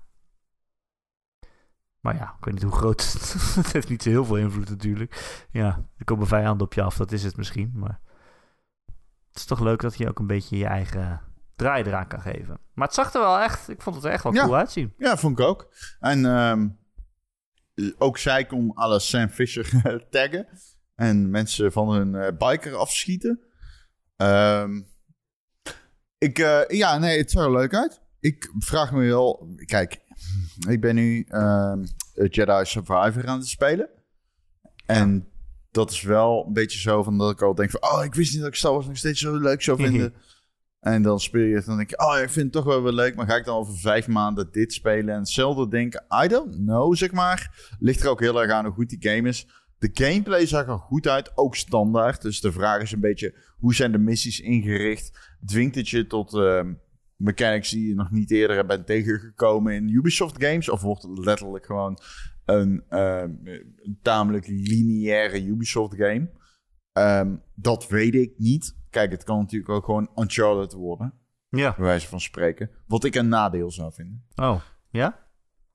Maar 1.99 2.15
ja, 2.15 2.35
ik 2.39 2.45
weet 2.45 2.53
niet 2.53 2.63
hoe 2.63 2.71
groot. 2.71 3.13
het 3.55 3.71
heeft 3.71 3.89
niet 3.89 4.03
zo 4.03 4.09
heel 4.09 4.25
veel 4.25 4.37
invloed 4.37 4.69
natuurlijk. 4.69 5.45
Ja, 5.51 5.85
er 5.97 6.05
komen 6.05 6.27
vijanden 6.27 6.65
op 6.65 6.73
je 6.73 6.81
af, 6.81 6.97
dat 6.97 7.11
is 7.11 7.23
het 7.23 7.37
misschien. 7.37 7.71
Maar 7.73 7.99
het 9.27 9.37
is 9.37 9.45
toch 9.45 9.59
leuk 9.59 9.81
dat 9.81 9.97
je 9.97 10.09
ook 10.09 10.19
een 10.19 10.27
beetje 10.27 10.57
je 10.57 10.65
eigen 10.65 11.21
draai 11.55 11.83
eraan 11.83 12.07
kan 12.07 12.21
geven. 12.21 12.59
Maar 12.73 12.85
het 12.87 12.95
zag 12.95 13.13
er 13.13 13.21
wel 13.21 13.39
echt, 13.39 13.69
ik 13.69 13.81
vond 13.81 13.95
het 13.95 14.05
er 14.05 14.11
echt 14.11 14.23
wel 14.23 14.33
Ja. 14.33 14.43
cool 14.43 14.55
uitzien. 14.55 14.93
Ja, 14.97 15.17
vond 15.17 15.39
ik 15.39 15.45
ook. 15.45 15.73
En 15.99 16.25
ehm, 16.25 16.67
ook 17.97 18.17
zij 18.17 18.45
kon 18.45 18.73
alle 18.73 18.99
Sam 18.99 19.29
Fisher 19.29 19.81
taggen. 20.09 20.47
En 20.95 21.29
mensen 21.29 21.71
van 21.71 21.89
hun 21.89 22.15
eh, 22.15 22.37
biker 22.37 22.75
afschieten. 22.75 23.39
Ehm, 24.15 24.81
ik, 26.17 26.39
eh, 26.39 26.61
ja, 26.67 26.97
nee, 26.97 27.17
het 27.17 27.31
zag 27.31 27.43
er 27.43 27.51
leuk 27.51 27.73
uit. 27.75 28.01
Ik 28.19 28.51
vraag 28.57 28.91
me 28.91 29.05
wel... 29.05 29.53
Kijk, 29.65 30.01
ik 30.69 30.81
ben 30.81 30.95
nu 30.95 31.25
ehm, 31.27 31.83
Jedi 32.13 32.65
Survivor 32.65 33.27
aan 33.27 33.39
het 33.39 33.47
spelen. 33.47 33.89
En 34.85 35.27
dat 35.71 35.91
is 35.91 36.01
wel 36.01 36.45
een 36.47 36.53
beetje 36.53 36.79
zo 36.79 37.03
van 37.03 37.17
dat 37.17 37.31
ik 37.31 37.41
al 37.41 37.55
denk 37.55 37.69
van... 37.69 37.81
Oh, 37.81 38.03
ik 38.03 38.13
wist 38.13 38.31
niet 38.31 38.41
dat 38.41 38.49
ik 38.49 38.55
Star 38.55 38.73
Wars 38.73 38.87
nog 38.87 38.97
steeds 38.97 39.19
zo 39.19 39.37
leuk 39.37 39.61
zou 39.61 39.77
vinden. 39.77 40.13
En 40.79 41.01
dan 41.01 41.19
speel 41.19 41.43
je 41.43 41.55
het 41.55 41.63
en 41.63 41.67
dan 41.67 41.77
denk 41.77 41.89
je, 41.89 41.99
oh, 41.99 42.19
ik 42.21 42.29
vind 42.29 42.45
het 42.45 42.51
toch 42.51 42.63
wel 42.63 42.83
weer 42.83 42.91
leuk. 42.91 43.15
Maar 43.15 43.25
ga 43.25 43.35
ik 43.35 43.45
dan 43.45 43.57
over 43.57 43.77
vijf 43.77 44.07
maanden 44.07 44.51
dit 44.51 44.73
spelen 44.73 45.13
en 45.13 45.19
hetzelfde 45.19 45.67
denken? 45.67 46.05
I 46.23 46.27
don't 46.27 46.55
know, 46.55 46.95
zeg 46.95 47.11
maar. 47.11 47.73
Ligt 47.79 48.03
er 48.03 48.09
ook 48.09 48.19
heel 48.19 48.41
erg 48.41 48.51
aan 48.51 48.65
hoe 48.65 48.73
goed 48.73 48.89
die 48.89 49.11
game 49.11 49.27
is. 49.27 49.47
De 49.79 49.89
gameplay 49.93 50.45
zag 50.45 50.67
er 50.67 50.77
goed 50.77 51.07
uit, 51.07 51.31
ook 51.37 51.55
standaard. 51.55 52.21
Dus 52.21 52.41
de 52.41 52.51
vraag 52.51 52.81
is 52.81 52.91
een 52.91 52.99
beetje, 52.99 53.35
hoe 53.57 53.75
zijn 53.75 53.91
de 53.91 53.97
missies 53.97 54.39
ingericht? 54.39 55.35
Dwingt 55.45 55.75
het 55.75 55.89
je 55.89 56.07
tot 56.07 56.33
ehm, 56.33 56.73
mechanics 57.19 57.69
die 57.69 57.87
je 57.87 57.95
nog 57.95 58.11
niet 58.11 58.31
eerder 58.31 58.65
bent 58.65 58.85
tegengekomen 58.85 59.73
in 59.73 59.89
Ubisoft 59.89 60.43
games? 60.43 60.69
Of 60.69 60.81
wordt 60.81 61.03
het 61.03 61.17
letterlijk 61.17 61.65
gewoon 61.65 61.97
een, 62.45 62.83
ehm, 62.89 63.31
een 63.43 63.99
tamelijk 64.01 64.47
lineaire 64.47 65.43
Ubisoft 65.45 65.95
game? 65.95 66.29
Ehm, 66.93 67.35
dat 67.55 67.87
weet 67.87 68.15
ik 68.15 68.33
niet. 68.37 68.77
Kijk, 68.89 69.11
het 69.11 69.23
kan 69.23 69.37
natuurlijk 69.37 69.71
ook 69.71 69.85
gewoon 69.85 70.11
Uncharted 70.15 70.73
worden, 70.73 71.13
Ja. 71.49 71.73
bij 71.75 71.85
wijze 71.85 72.07
van 72.07 72.19
spreken. 72.19 72.69
Wat 72.87 73.03
ik 73.03 73.15
een 73.15 73.29
nadeel 73.29 73.71
zou 73.71 73.93
vinden. 73.93 74.25
Oh, 74.35 74.61
ja? 74.89 75.27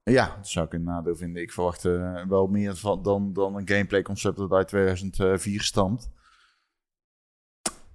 Ja, 0.02 0.36
dat 0.36 0.48
zou 0.48 0.66
ik 0.66 0.72
een 0.72 0.82
nadeel 0.82 1.16
vinden. 1.16 1.42
Ik 1.42 1.52
verwacht 1.52 1.84
eh, 1.84 2.26
wel 2.26 2.46
meer 2.46 2.76
van, 2.76 3.02
dan, 3.02 3.32
dan 3.32 3.56
een 3.56 3.68
gameplay 3.68 4.02
concept 4.02 4.36
dat 4.36 4.52
uit 4.52 4.68
2004 4.68 5.62
stamt. 5.62 6.10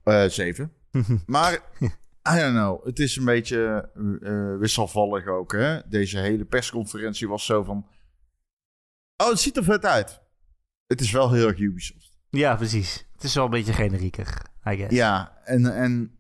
Eh 0.04 0.26
zeven. 0.26 0.72
Maar, 1.26 1.60
I 2.32 2.40
don't 2.40 2.54
know. 2.54 2.86
Het 2.86 3.00
is 3.00 3.16
een 3.16 3.26
beetje 3.26 3.90
eh, 4.22 4.58
wisselvallig 4.58 5.28
ook, 5.28 5.52
hè. 5.52 5.88
Deze 5.88 6.20
hele 6.20 6.46
persconferentie 6.46 7.28
was 7.28 7.46
zo 7.46 7.64
van... 7.64 7.88
Oh, 9.18 9.30
het 9.30 9.40
ziet 9.40 9.58
er 9.58 9.64
vet 9.64 9.86
uit. 9.86 10.22
Het 10.88 11.02
is 11.02 11.12
wel 11.12 11.32
heel 11.32 11.48
erg 11.48 11.60
Ubisoft. 11.60 12.14
Ja, 12.30 12.56
precies. 12.56 13.08
Het 13.14 13.24
is 13.24 13.36
wel 13.36 13.46
een 13.46 13.50
beetje 13.50 13.74
generieker, 13.74 14.42
I 14.66 14.76
guess. 14.76 14.96
Ja, 14.96 15.42
en, 15.44 15.76
en 15.76 16.20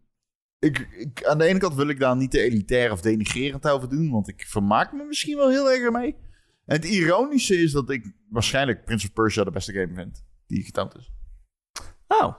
ik, 0.60 0.80
ik, 0.80 1.26
aan 1.26 1.38
de 1.38 1.46
ene 1.46 1.60
kant 1.60 1.76
wil 1.76 1.88
ik 1.88 2.00
daar 2.00 2.16
niet 2.16 2.32
te 2.32 2.42
elitair 2.42 2.92
of 2.92 3.02
denigrerend 3.02 3.68
over 3.68 3.90
doen, 3.90 4.12
want 4.12 4.28
ik 4.28 4.46
vermaak 4.48 4.94
me 4.94 5.04
misschien 5.04 5.38
wel 5.38 5.50
heel 5.50 5.72
erg 5.72 5.82
ermee. 5.82 6.16
En 6.66 6.76
het 6.76 6.86
ironische 6.86 7.56
is 7.56 7.72
dat 7.72 7.90
ik 7.90 8.14
waarschijnlijk 8.30 8.86
Prince 8.86 9.08
of 9.08 9.14
Persia 9.14 9.44
de 9.44 9.52
beste 9.52 9.74
game 9.74 9.94
vind 9.94 10.24
die 10.48 10.64
getoond 10.64 10.96
is. 10.98 11.12
Oh. 12.08 12.34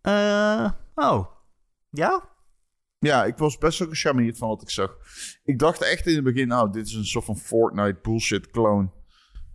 Eh, 0.00 0.70
oh. 0.94 1.26
Ja? 1.90 2.29
Ja, 3.06 3.24
ik 3.24 3.36
was 3.36 3.58
best 3.58 3.78
wel 3.78 3.88
gecharmeerd 3.88 4.38
van 4.38 4.48
wat 4.48 4.62
ik 4.62 4.70
zag. 4.70 4.96
Ik 5.44 5.58
dacht 5.58 5.82
echt 5.82 6.06
in 6.06 6.14
het 6.14 6.24
begin, 6.24 6.48
nou, 6.48 6.72
dit 6.72 6.86
is 6.86 6.94
een 6.94 7.04
soort 7.04 7.24
van 7.24 7.36
Fortnite 7.36 7.98
bullshit 8.02 8.50
clone. 8.50 8.90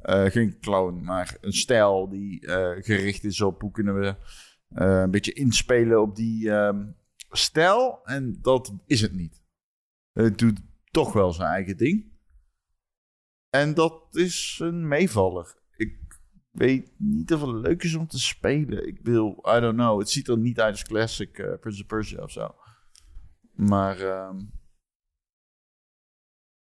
Eh, 0.02 0.26
geen 0.26 0.60
clone, 0.60 1.02
maar 1.02 1.38
een 1.42 1.54
stijl 1.54 2.10
die 2.10 2.48
eh, 2.48 2.84
gericht 2.84 3.24
is 3.24 3.42
op 3.42 3.62
hoe 3.62 3.72
kunnen 3.72 4.00
we 4.00 4.16
eh, 4.68 5.00
een 5.02 5.12
beetje 5.12 5.34
inspelen 5.34 6.02
op 6.02 6.16
die 6.16 6.52
ehm, 6.52 6.92
stijl. 7.30 8.00
En 8.04 8.38
dat 8.42 8.74
is 8.86 9.02
het 9.02 9.14
niet. 9.14 9.44
Het 10.12 10.38
doet 10.38 10.60
toch 10.92 11.14
wel 11.14 11.34
zijn 11.34 11.50
eigen 11.50 11.78
ding. 11.78 12.14
En 13.50 13.74
dat 13.74 14.08
is 14.12 14.60
een 14.62 14.88
meevaller. 14.88 15.56
Ik 15.76 15.98
weet 16.52 16.94
niet 16.98 17.34
of 17.34 17.42
het 17.42 17.68
leuk 17.68 17.84
is 17.84 17.96
om 17.96 18.08
te 18.08 18.20
spelen. 18.20 18.88
Ik 18.88 19.00
wil, 19.02 19.46
I 19.58 19.60
don't 19.60 19.78
know. 19.78 20.00
Het 20.00 20.10
ziet 20.10 20.28
er 20.28 20.38
niet 20.38 20.60
uit 20.60 20.72
als 20.72 20.84
classic 20.84 21.32
Prince 21.60 21.82
of 21.82 21.88
Persia 21.88 22.24
of 22.24 22.32
zo. 22.32 22.56
Maar, 23.56 24.00
ehm, 24.00 24.39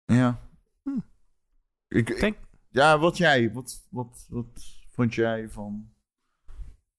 ja. 0.05 0.39
Hm. 0.83 0.99
Ik, 1.87 2.37
ja, 2.69 2.99
wat 2.99 3.17
jij? 3.17 3.51
Wat, 3.51 3.87
wat, 3.89 4.25
wat 4.29 4.45
vond 4.91 5.13
jij 5.13 5.49
van 5.49 5.93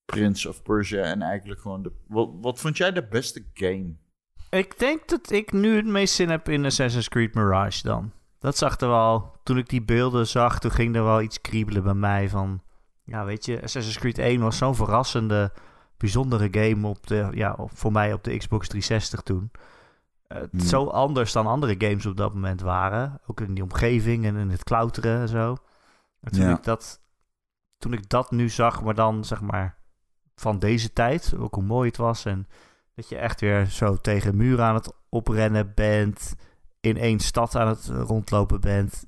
Prince 0.04 0.48
of 0.48 0.62
Persia 0.62 1.02
en 1.02 1.22
eigenlijk 1.22 1.60
gewoon 1.60 1.82
de... 1.82 1.92
Wat, 2.06 2.30
wat 2.40 2.60
vond 2.60 2.76
jij 2.76 2.92
de 2.92 3.06
beste 3.06 3.44
game? 3.54 3.94
Ik 4.50 4.78
denk 4.78 5.08
dat 5.08 5.30
ik 5.30 5.52
nu 5.52 5.76
het 5.76 5.86
meest 5.86 6.14
zin 6.14 6.28
heb 6.28 6.48
in 6.48 6.64
Assassin's 6.64 7.08
Creed 7.08 7.34
Mirage 7.34 7.82
dan. 7.82 8.12
Dat 8.38 8.56
zag 8.56 8.80
er 8.80 8.88
wel... 8.88 9.32
Toen 9.42 9.58
ik 9.58 9.68
die 9.68 9.82
beelden 9.82 10.26
zag, 10.26 10.60
toen 10.60 10.70
ging 10.70 10.96
er 10.96 11.04
wel 11.04 11.22
iets 11.22 11.40
kriebelen 11.40 11.82
bij 11.82 11.94
mij 11.94 12.28
van... 12.28 12.62
Ja, 13.04 13.24
weet 13.24 13.44
je, 13.44 13.62
Assassin's 13.62 13.98
Creed 13.98 14.18
1 14.18 14.40
was 14.40 14.56
zo'n 14.56 14.74
verrassende, 14.74 15.52
bijzondere 15.96 16.48
game 16.50 16.86
op 16.86 17.06
de, 17.06 17.28
ja, 17.34 17.56
voor 17.66 17.92
mij 17.92 18.12
op 18.12 18.24
de 18.24 18.36
Xbox 18.36 18.68
360 18.68 19.20
toen. 19.20 19.50
Eh, 20.26 20.38
Hmm. 20.50 20.60
Zo 20.60 20.86
anders 20.86 21.32
dan 21.32 21.46
andere 21.46 21.74
games 21.78 22.06
op 22.06 22.16
dat 22.16 22.34
moment 22.34 22.60
waren. 22.60 23.20
Ook 23.26 23.40
in 23.40 23.54
die 23.54 23.62
omgeving 23.62 24.24
en 24.24 24.36
in 24.36 24.50
het 24.50 24.64
klauteren 24.64 25.20
en 25.20 25.28
zo. 25.28 25.56
En 26.20 26.32
toen, 26.32 26.42
Ja. 26.42 26.56
ik 26.56 26.62
dat, 26.64 27.00
toen 27.78 27.92
ik 27.92 28.08
dat 28.08 28.30
nu 28.30 28.48
zag, 28.48 28.82
maar 28.82 28.94
dan 28.94 29.24
zeg 29.24 29.40
maar 29.40 29.76
van 30.36 30.58
deze 30.58 30.92
tijd, 30.92 31.34
ook 31.38 31.54
hoe 31.54 31.64
mooi 31.64 31.88
het 31.88 31.96
was. 31.96 32.24
En 32.24 32.48
dat 32.94 33.08
je 33.08 33.16
echt 33.16 33.40
weer 33.40 33.66
zo 33.66 33.96
tegen 33.96 34.36
muren 34.36 34.64
aan 34.64 34.74
het 34.74 34.92
oprennen 35.08 35.72
bent. 35.74 36.34
In 36.80 36.96
één 36.96 37.18
stad 37.20 37.56
aan 37.56 37.68
het 37.68 37.86
rondlopen 37.86 38.60
bent. 38.60 39.04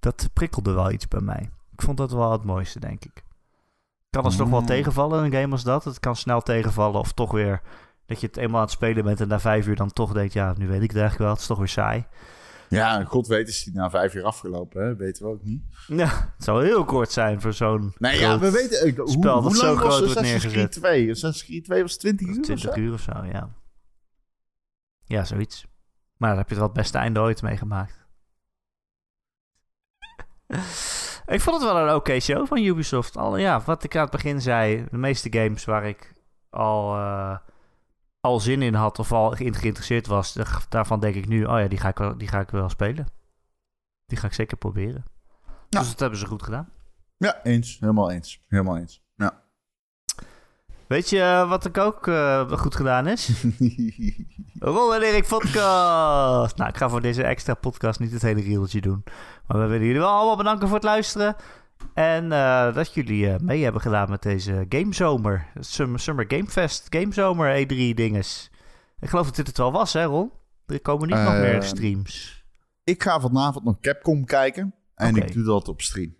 Dat 0.00 0.30
prikkelde 0.32 0.72
wel 0.72 0.90
iets 0.90 1.08
bij 1.08 1.20
mij. 1.20 1.50
Ik 1.72 1.82
vond 1.82 1.96
dat 1.96 2.12
wel 2.12 2.32
het 2.32 2.44
mooiste, 2.44 2.80
denk 2.80 3.04
ik. 3.04 3.22
Kan 4.10 4.22
nog 4.22 4.36
wel 4.50 4.60
Mm. 4.60 4.66
tegenvallen, 4.66 5.24
een 5.24 5.32
game 5.32 5.52
als 5.52 5.64
dat. 5.64 5.84
Het 5.84 6.00
kan 6.00 6.16
snel 6.16 6.40
tegenvallen 6.40 7.00
of 7.00 7.12
toch 7.12 7.30
weer 7.32 7.60
dat 8.06 8.20
je 8.20 8.26
het 8.26 8.36
eenmaal 8.36 8.56
aan 8.56 8.62
het 8.64 8.70
spelen 8.74 9.04
bent 9.04 9.20
en 9.20 9.28
na 9.28 9.40
vijf 9.40 9.66
uur 9.66 9.76
dan 9.76 9.92
toch 9.92 10.12
denkt, 10.12 10.32
ja, 10.32 10.54
nu 10.56 10.66
weet 10.66 10.82
ik 10.82 10.90
het 10.90 11.00
eigenlijk 11.00 11.18
wel. 11.18 11.30
Het 11.30 11.40
is 11.40 11.46
toch 11.46 11.58
weer 11.58 11.68
saai. 11.68 12.06
Ja, 12.68 13.04
god 13.04 13.26
weet 13.26 13.48
is 13.48 13.64
die 13.64 13.74
na 13.74 13.90
vijf 13.90 14.12
jaar 14.12 14.24
afgelopen, 14.24 14.82
hè? 14.86 14.96
weten 14.96 15.24
we 15.26 15.30
ook 15.32 15.42
niet. 15.42 15.62
Ja, 15.86 16.06
het 16.36 16.44
zou 16.44 16.64
heel 16.64 16.84
kort 16.84 17.10
zijn 17.12 17.40
voor 17.40 17.52
zo'n 17.52 17.94
Nee, 17.98 18.18
ja, 18.18 18.38
we 18.38 18.50
weten... 18.50 18.86
ik- 18.86 18.96
hoe, 18.96 19.10
spel 19.10 19.42
dat 19.42 19.56
zo 19.56 19.66
lang 19.66 19.78
groot 19.78 20.04
wordt 20.04 20.20
neergezet. 20.20 20.52
Creed 20.52 20.72
2? 20.72 21.10
Assassin's 21.10 21.44
Creed 21.44 21.64
2 21.64 21.82
was 21.82 21.96
20 21.96 22.26
uur 22.28 22.36
of 22.38 22.42
20 22.44 22.74
zo? 22.74 22.80
uur 22.80 22.92
of 22.92 23.00
zo, 23.00 23.24
ja. 23.32 23.48
Ja, 25.04 25.24
zoiets. 25.24 25.66
Maar 26.16 26.28
dan 26.28 26.38
heb 26.38 26.48
je 26.48 26.54
er 26.54 26.60
wel 26.60 26.68
het 26.70 26.78
beste 26.78 26.98
einde 26.98 27.20
ooit 27.20 27.42
meegemaakt. 27.42 28.06
ik 31.28 31.40
vond 31.40 31.62
het 31.62 31.72
wel 31.72 31.88
een 31.88 31.94
oké 31.94 32.20
show 32.20 32.46
van 32.46 32.58
Ubisoft. 32.58 33.16
Al, 33.16 33.36
ja, 33.36 33.60
wat 33.60 33.84
ik 33.84 33.94
aan 33.96 34.02
het 34.02 34.10
begin 34.10 34.40
zei, 34.40 34.86
de 34.90 34.96
meeste 34.96 35.32
games 35.32 35.64
waar 35.64 35.84
ik 35.86 36.14
al, 36.50 36.94
eh, 36.96 37.36
al 38.20 38.40
zin 38.40 38.62
in 38.62 38.74
had 38.74 38.98
of 38.98 39.12
al 39.12 39.30
geïnteresseerd 39.30 40.06
was, 40.06 40.32
da- 40.32 40.60
daarvan 40.68 41.00
denk 41.00 41.14
ik 41.14 41.28
nu, 41.28 41.44
oh 41.44 41.58
ja, 41.60 41.68
die 41.68 41.78
ga 41.78 41.88
ik 41.88 41.98
wel, 41.98 42.18
die 42.18 42.28
ga 42.28 42.40
ik 42.40 42.50
wel 42.50 42.68
spelen. 42.68 43.06
Die 44.06 44.18
ga 44.18 44.26
ik 44.26 44.32
zeker 44.32 44.56
proberen. 44.56 45.04
Dus 45.68 45.88
dat 45.88 45.98
hebben 46.00 46.18
ze 46.18 46.26
goed 46.26 46.42
gedaan. 46.42 46.68
Ja, 47.16 47.42
eens. 47.44 47.76
Helemaal 47.80 48.10
eens. 48.10 48.44
Helemaal 48.48 48.76
eens. 48.76 49.02
Weet 50.88 51.10
je 51.10 51.20
eh, 51.20 51.48
wat 51.48 51.64
ik 51.64 51.78
ook 51.78 52.06
eh, 52.06 52.50
goed 52.50 52.76
gedaan 52.76 53.06
is? 53.06 53.28
Ron 54.58 54.94
en 54.94 55.02
Erik 55.02 55.26
podcast. 55.26 56.56
Nou, 56.56 56.68
ik 56.68 56.76
ga 56.76 56.88
voor 56.88 57.00
deze 57.00 57.22
extra 57.22 57.54
podcast 57.54 58.00
niet 58.00 58.12
het 58.12 58.22
hele 58.22 58.40
rieltje 58.40 58.80
doen. 58.80 59.04
Maar 59.46 59.60
we 59.60 59.66
willen 59.66 59.86
jullie 59.86 60.00
wel 60.00 60.10
allemaal 60.10 60.36
bedanken 60.36 60.66
voor 60.66 60.76
het 60.76 60.84
luisteren. 60.84 61.36
En 61.94 62.32
eh, 62.32 62.74
dat 62.74 62.94
jullie 62.94 63.38
mee 63.42 63.62
hebben 63.62 63.80
gedaan 63.80 64.10
met 64.10 64.22
deze 64.22 64.66
Gamezomer. 64.68 65.46
Summer, 65.60 66.00
Summer 66.00 66.24
Game 66.28 66.46
Fest, 66.46 66.86
Gamezomer 66.90 67.66
E3 67.66 67.94
dinges. 67.94 68.50
Ik 69.00 69.08
geloof 69.08 69.26
dat 69.26 69.36
dit 69.36 69.46
het 69.46 69.58
wel 69.58 69.72
was, 69.72 69.92
hè 69.92 70.04
Ron? 70.04 70.32
Er 70.66 70.80
komen 70.80 71.08
niet 71.08 71.16
nog 71.16 71.32
meer 71.32 71.62
streams. 71.62 72.44
ik 72.84 73.02
ga 73.02 73.20
vanavond 73.20 73.64
nog 73.64 73.80
Capcom 73.80 74.24
kijken. 74.24 74.74
En 74.94 75.16
ik 75.16 75.32
doe 75.32 75.44
dat 75.44 75.68
op 75.68 75.80
stream. 75.80 76.16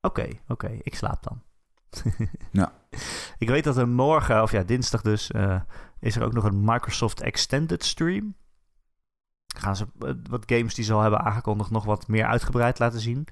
Oké, 0.00 0.28
oké. 0.48 0.78
Ik 0.82 0.94
slaap 0.94 1.22
dan. 1.22 1.42
Ja. 2.52 2.72
Ik 3.38 3.48
weet 3.48 3.64
dat 3.64 3.76
er 3.76 3.88
morgen, 3.88 4.42
of 4.42 4.50
ja, 4.50 4.62
dinsdag 4.62 5.02
dus, 5.02 5.30
eh, 5.30 5.60
is 6.00 6.16
er 6.16 6.24
ook 6.24 6.32
nog 6.32 6.44
een 6.44 6.64
Microsoft 6.64 7.20
Extended 7.20 7.84
Stream. 7.84 8.34
Gaan 9.56 9.76
ze 9.76 9.86
eh, 9.98 10.12
wat 10.30 10.42
games 10.46 10.74
die 10.74 10.84
ze 10.84 10.92
al 10.92 11.00
hebben 11.00 11.20
aangekondigd 11.20 11.70
nog 11.70 11.84
wat 11.84 12.08
meer 12.08 12.26
uitgebreid 12.26 12.78
laten 12.78 13.00
zien. 13.00 13.26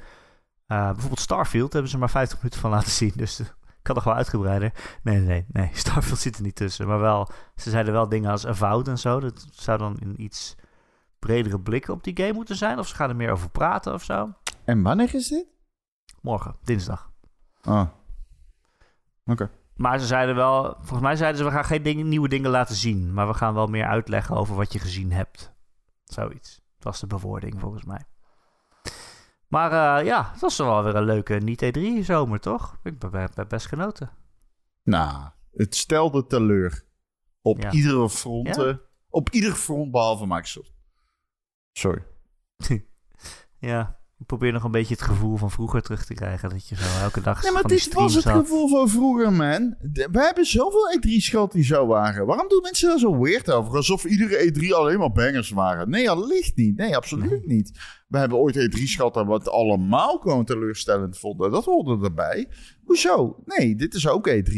Eh, 0.66 0.84
bijvoorbeeld 0.86 1.20
Starfield 1.20 1.72
hebben 1.72 1.90
ze 1.90 1.98
maar 1.98 2.10
50 2.10 2.36
minuten 2.36 2.60
van 2.60 2.70
laten 2.70 2.90
zien. 2.90 3.12
Dus 3.14 3.40
kan 3.82 3.94
nog 3.94 4.04
wel 4.04 4.14
uitgebreider. 4.14 4.72
Nee, 5.02 5.18
nee, 5.18 5.46
nee. 5.48 5.70
Starfield 5.84 6.18
zit 6.18 6.36
er 6.36 6.42
niet 6.42 6.56
tussen. 6.56 6.86
Maar 6.86 7.00
wel, 7.00 7.28
ze 7.56 7.70
zeiden 7.70 7.92
wel 7.92 8.08
dingen 8.08 8.30
als 8.30 8.46
Avowed 8.46 8.88
en 8.88 8.98
zo. 8.98 9.20
Dat 9.20 9.46
zou 9.50 9.78
dan 9.78 9.96
een 10.00 10.22
iets 10.22 10.54
bredere 11.18 11.60
blik 11.60 11.88
op 11.88 12.04
die 12.04 12.16
game 12.16 12.32
moeten 12.32 12.56
zijn. 12.56 12.78
Of 12.78 12.88
ze 12.88 12.94
gaan 12.94 13.08
er 13.08 13.16
meer 13.16 13.30
over 13.30 13.50
praten 13.50 13.92
of 13.92 14.02
zo. 14.02 14.32
En 14.64 14.82
wanneer 14.82 15.14
is 15.14 15.28
dit? 15.28 15.46
Morgen, 16.20 16.56
dinsdag. 16.62 17.10
Ah. 17.62 17.88
Oké. 19.30 19.50
Maar 19.74 19.98
ze 19.98 20.06
zeiden 20.06 20.34
wel, 20.34 20.74
volgens 20.74 21.00
mij 21.00 21.16
zeiden 21.16 21.38
ze, 21.38 21.44
we 21.44 21.50
gaan 21.50 21.64
geen 21.64 22.08
nieuwe 22.08 22.28
dingen 22.28 22.50
laten 22.50 22.74
zien. 22.74 23.12
Maar 23.14 23.26
we 23.28 23.34
gaan 23.34 23.54
wel 23.54 23.66
meer 23.66 23.86
uitleggen 23.86 24.36
over 24.36 24.54
wat 24.54 24.72
je 24.72 24.78
gezien 24.78 25.12
hebt. 25.12 25.52
Zoiets. 26.04 26.54
Dat 26.74 26.84
was 26.84 27.00
de 27.00 27.06
bewoording 27.06 27.60
volgens 27.60 27.84
mij. 27.84 28.04
Maar 29.48 29.98
eh, 29.98 30.06
ja, 30.06 30.30
het 30.32 30.40
was 30.40 30.56
wel 30.56 30.82
weer 30.84 30.94
een 30.94 31.04
leuke 31.04 31.34
niet-E3-zomer, 31.34 32.40
toch? 32.40 32.78
Ik 32.82 32.94
heb 33.02 33.12
heb 33.34 33.48
best 33.48 33.66
genoten. 33.66 34.10
Nou, 34.82 35.28
het 35.52 35.76
stelde 35.76 36.26
teleur. 36.26 36.84
Op 37.42 37.62
Ja. 37.62 37.70
iedere 37.70 38.10
front. 38.10 38.78
op 39.08 39.30
ieder 39.30 39.52
front 39.52 39.90
behalve 39.90 40.26
Microsoft. 40.26 40.72
Sorry. 41.72 42.06
Ja, 43.58 43.99
ik 44.20 44.26
probeer 44.26 44.52
nog 44.52 44.64
een 44.64 44.70
beetje 44.70 44.94
het 44.94 45.02
gevoel 45.02 45.36
van 45.36 45.50
vroeger 45.50 45.82
terug 45.82 46.04
te 46.04 46.14
krijgen. 46.14 46.48
Dat 46.50 46.68
je 46.68 46.76
zo 46.76 47.00
elke 47.02 47.20
dag 47.20 47.42
Nee, 47.42 47.52
maar 47.52 47.60
van 47.60 47.70
die 47.70 47.78
dit 47.78 47.94
was 47.94 48.14
het 48.14 48.24
had. 48.24 48.40
gevoel 48.40 48.68
van 48.68 48.88
vroeger, 48.88 49.32
man. 49.32 49.74
We 49.92 50.20
hebben 50.20 50.46
zoveel 50.46 50.98
E3's 50.98 51.28
gehad 51.28 51.52
die 51.52 51.64
zo 51.64 51.86
waren. 51.86 52.26
Waarom 52.26 52.48
doen 52.48 52.60
mensen 52.62 52.88
daar 52.88 52.98
zo 52.98 53.18
weird 53.18 53.50
over? 53.50 53.76
Alsof 53.76 54.04
iedere 54.04 54.52
E3 54.52 54.68
alleen 54.74 54.98
maar 54.98 55.12
bangers 55.12 55.50
waren. 55.50 55.90
Nee, 55.90 56.10
allicht 56.10 56.56
niet. 56.56 56.76
Nee, 56.76 56.96
absoluut 56.96 57.46
niet. 57.46 57.78
We 58.08 58.18
hebben 58.18 58.38
ooit 58.38 58.56
E3's 58.56 58.94
gehad 58.94 59.14
dat 59.14 59.26
we 59.26 59.32
het 59.32 59.48
allemaal 59.48 60.18
gewoon 60.18 60.44
teleurstellend 60.44 61.18
vonden. 61.18 61.50
Dat 61.50 61.64
hoorde 61.64 62.04
erbij. 62.04 62.48
Hoezo? 62.84 63.42
Nee, 63.44 63.76
dit 63.76 63.94
is 63.94 64.08
ook 64.08 64.28
E3. 64.28 64.54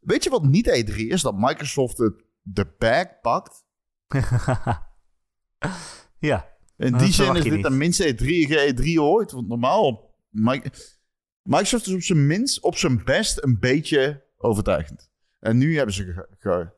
Weet 0.00 0.24
je 0.24 0.30
wat 0.30 0.44
niet 0.44 0.84
E3 0.90 0.96
is? 0.96 1.22
Dat 1.22 1.36
Microsoft 1.36 1.98
het 1.98 2.24
de 2.42 2.74
bag 2.78 3.06
pakt. 3.20 3.64
ja, 6.18 6.51
In 6.82 6.90
Dat 6.92 7.00
die 7.00 7.12
zin 7.12 7.36
is 7.36 7.42
dit 7.42 7.52
niet. 7.52 7.62
de 7.62 7.70
minste 7.70 8.14
E3 8.14 8.74
E3 8.74 8.84
ooit. 9.00 9.32
Want 9.32 9.48
normaal... 9.48 10.10
Mi- 10.30 10.62
Microsoft 11.42 11.86
is 11.86 11.94
op 11.94 12.02
zijn 12.02 12.26
minst, 12.26 12.60
op 12.60 12.76
zijn 12.76 13.04
best, 13.04 13.42
een 13.44 13.58
beetje 13.58 14.24
overtuigend. 14.38 15.10
En 15.38 15.58
nu 15.58 15.76
hebben 15.76 15.94
ze 15.94 16.04
ge, 16.04 16.26
ge, 16.38 16.72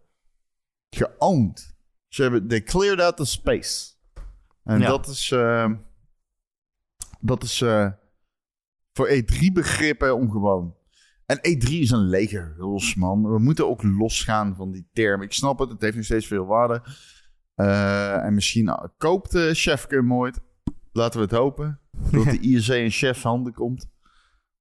geowned. 0.91 1.75
Ze 2.09 2.23
hebben, 2.23 2.49
they 2.49 2.63
cleared 2.63 3.01
out 3.01 3.17
the 3.17 3.25
space. 3.25 3.93
En 4.65 4.81
Ja. 4.81 4.87
dat 4.87 5.07
is... 5.09 5.31
eh, 5.31 5.71
dat 7.21 7.43
is 7.43 7.61
eh, 7.61 7.91
voor 8.93 9.09
E3-begrippen 9.09 10.17
ongewoon. 10.17 10.75
En 11.27 11.37
E3 11.39 11.69
is 11.71 11.91
een 11.91 12.09
lege 12.09 12.55
huls, 12.57 12.95
man. 12.95 13.33
We 13.33 13.39
moeten 13.39 13.69
ook 13.69 13.83
losgaan 13.83 14.55
van 14.57 14.73
die 14.73 14.89
term. 14.93 15.23
Ik 15.23 15.33
snap 15.33 15.59
het, 15.59 15.71
het 15.71 15.81
heeft 15.81 15.97
nog 15.97 16.05
steeds 16.05 16.27
veel 16.27 16.45
waarde. 16.45 16.83
Eh, 17.55 18.25
en 18.25 18.35
misschien 18.35 18.67
uh, 18.67 18.79
koopt 18.97 19.35
uh, 19.35 19.53
Chefke 19.53 19.95
hem 19.95 20.15
ooit. 20.15 20.41
Laten 20.93 21.19
we 21.19 21.25
het 21.27 21.35
hopen. 21.35 21.81
Dat 22.11 22.25
de 22.25 22.39
IRC 22.41 22.67
in 22.69 22.91
Chef's 22.91 23.23
handen 23.23 23.53
komt. 23.53 23.91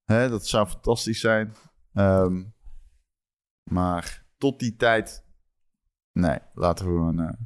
Hè, 0.04 0.28
dat 0.28 0.46
zou 0.46 0.66
fantastisch 0.66 1.20
zijn. 1.20 1.54
Ehm, 1.92 2.42
maar 3.62 4.26
tot 4.38 4.58
die 4.58 4.76
tijd... 4.76 5.24
Nee, 6.12 6.38
laten 6.54 6.86
we 6.86 7.00
een... 7.12 7.18
eh, 7.18 7.40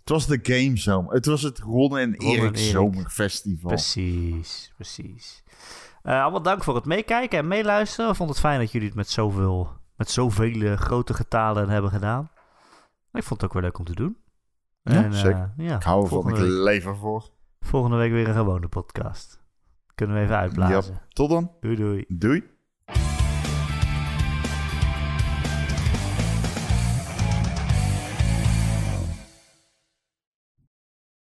het 0.00 0.08
was 0.08 0.26
de 0.26 0.38
Game 0.42 0.76
Zomer. 0.76 1.12
Het 1.14 1.26
was 1.26 1.42
het 1.42 1.58
Ron 1.58 1.98
en 1.98 2.14
Ron 2.16 2.34
en 2.34 2.40
Erik. 2.40 2.56
Zomerfestival. 2.56 3.68
Precies, 3.70 4.72
precies. 4.74 5.42
Eh, 6.02 6.22
allemaal 6.22 6.42
dank 6.42 6.64
voor 6.64 6.74
het 6.74 6.84
meekijken 6.84 7.38
en 7.38 7.48
meeluisteren. 7.48 8.10
Ik 8.10 8.16
vond 8.16 8.30
het 8.30 8.38
fijn 8.38 8.58
dat 8.60 8.72
jullie 8.72 8.86
het 8.88 8.96
met 8.96 9.08
zoveel, 9.08 9.68
met 9.96 10.10
zoveel 10.10 10.76
grote 10.76 11.14
getalen 11.14 11.68
hebben 11.68 11.90
gedaan. 11.90 12.30
Ik 13.12 13.22
vond 13.22 13.40
het 13.40 13.44
ook 13.44 13.52
weer 13.52 13.62
leuk 13.62 13.78
om 13.78 13.84
te 13.84 13.94
doen. 13.94 14.16
Ja, 14.82 14.92
En, 14.92 15.04
eh, 15.04 15.18
zeker. 15.18 15.52
ja, 15.56 15.76
Ik 15.76 15.82
hou 15.82 16.02
ervan, 16.02 16.28
ik 16.28 16.36
leef 16.38 16.86
ervoor. 16.86 17.30
volgende 17.60 17.96
week 17.96 18.10
weer 18.12 18.28
een 18.28 18.34
gewone 18.34 18.68
podcast. 18.68 19.42
Kunnen 19.94 20.16
we 20.16 20.22
even 20.22 20.36
uitblazen. 20.36 21.00
Tot 21.08 21.30
dan. 21.30 21.52
Doei 21.60 21.76
doei. 21.76 22.04
Doei. 22.08 22.44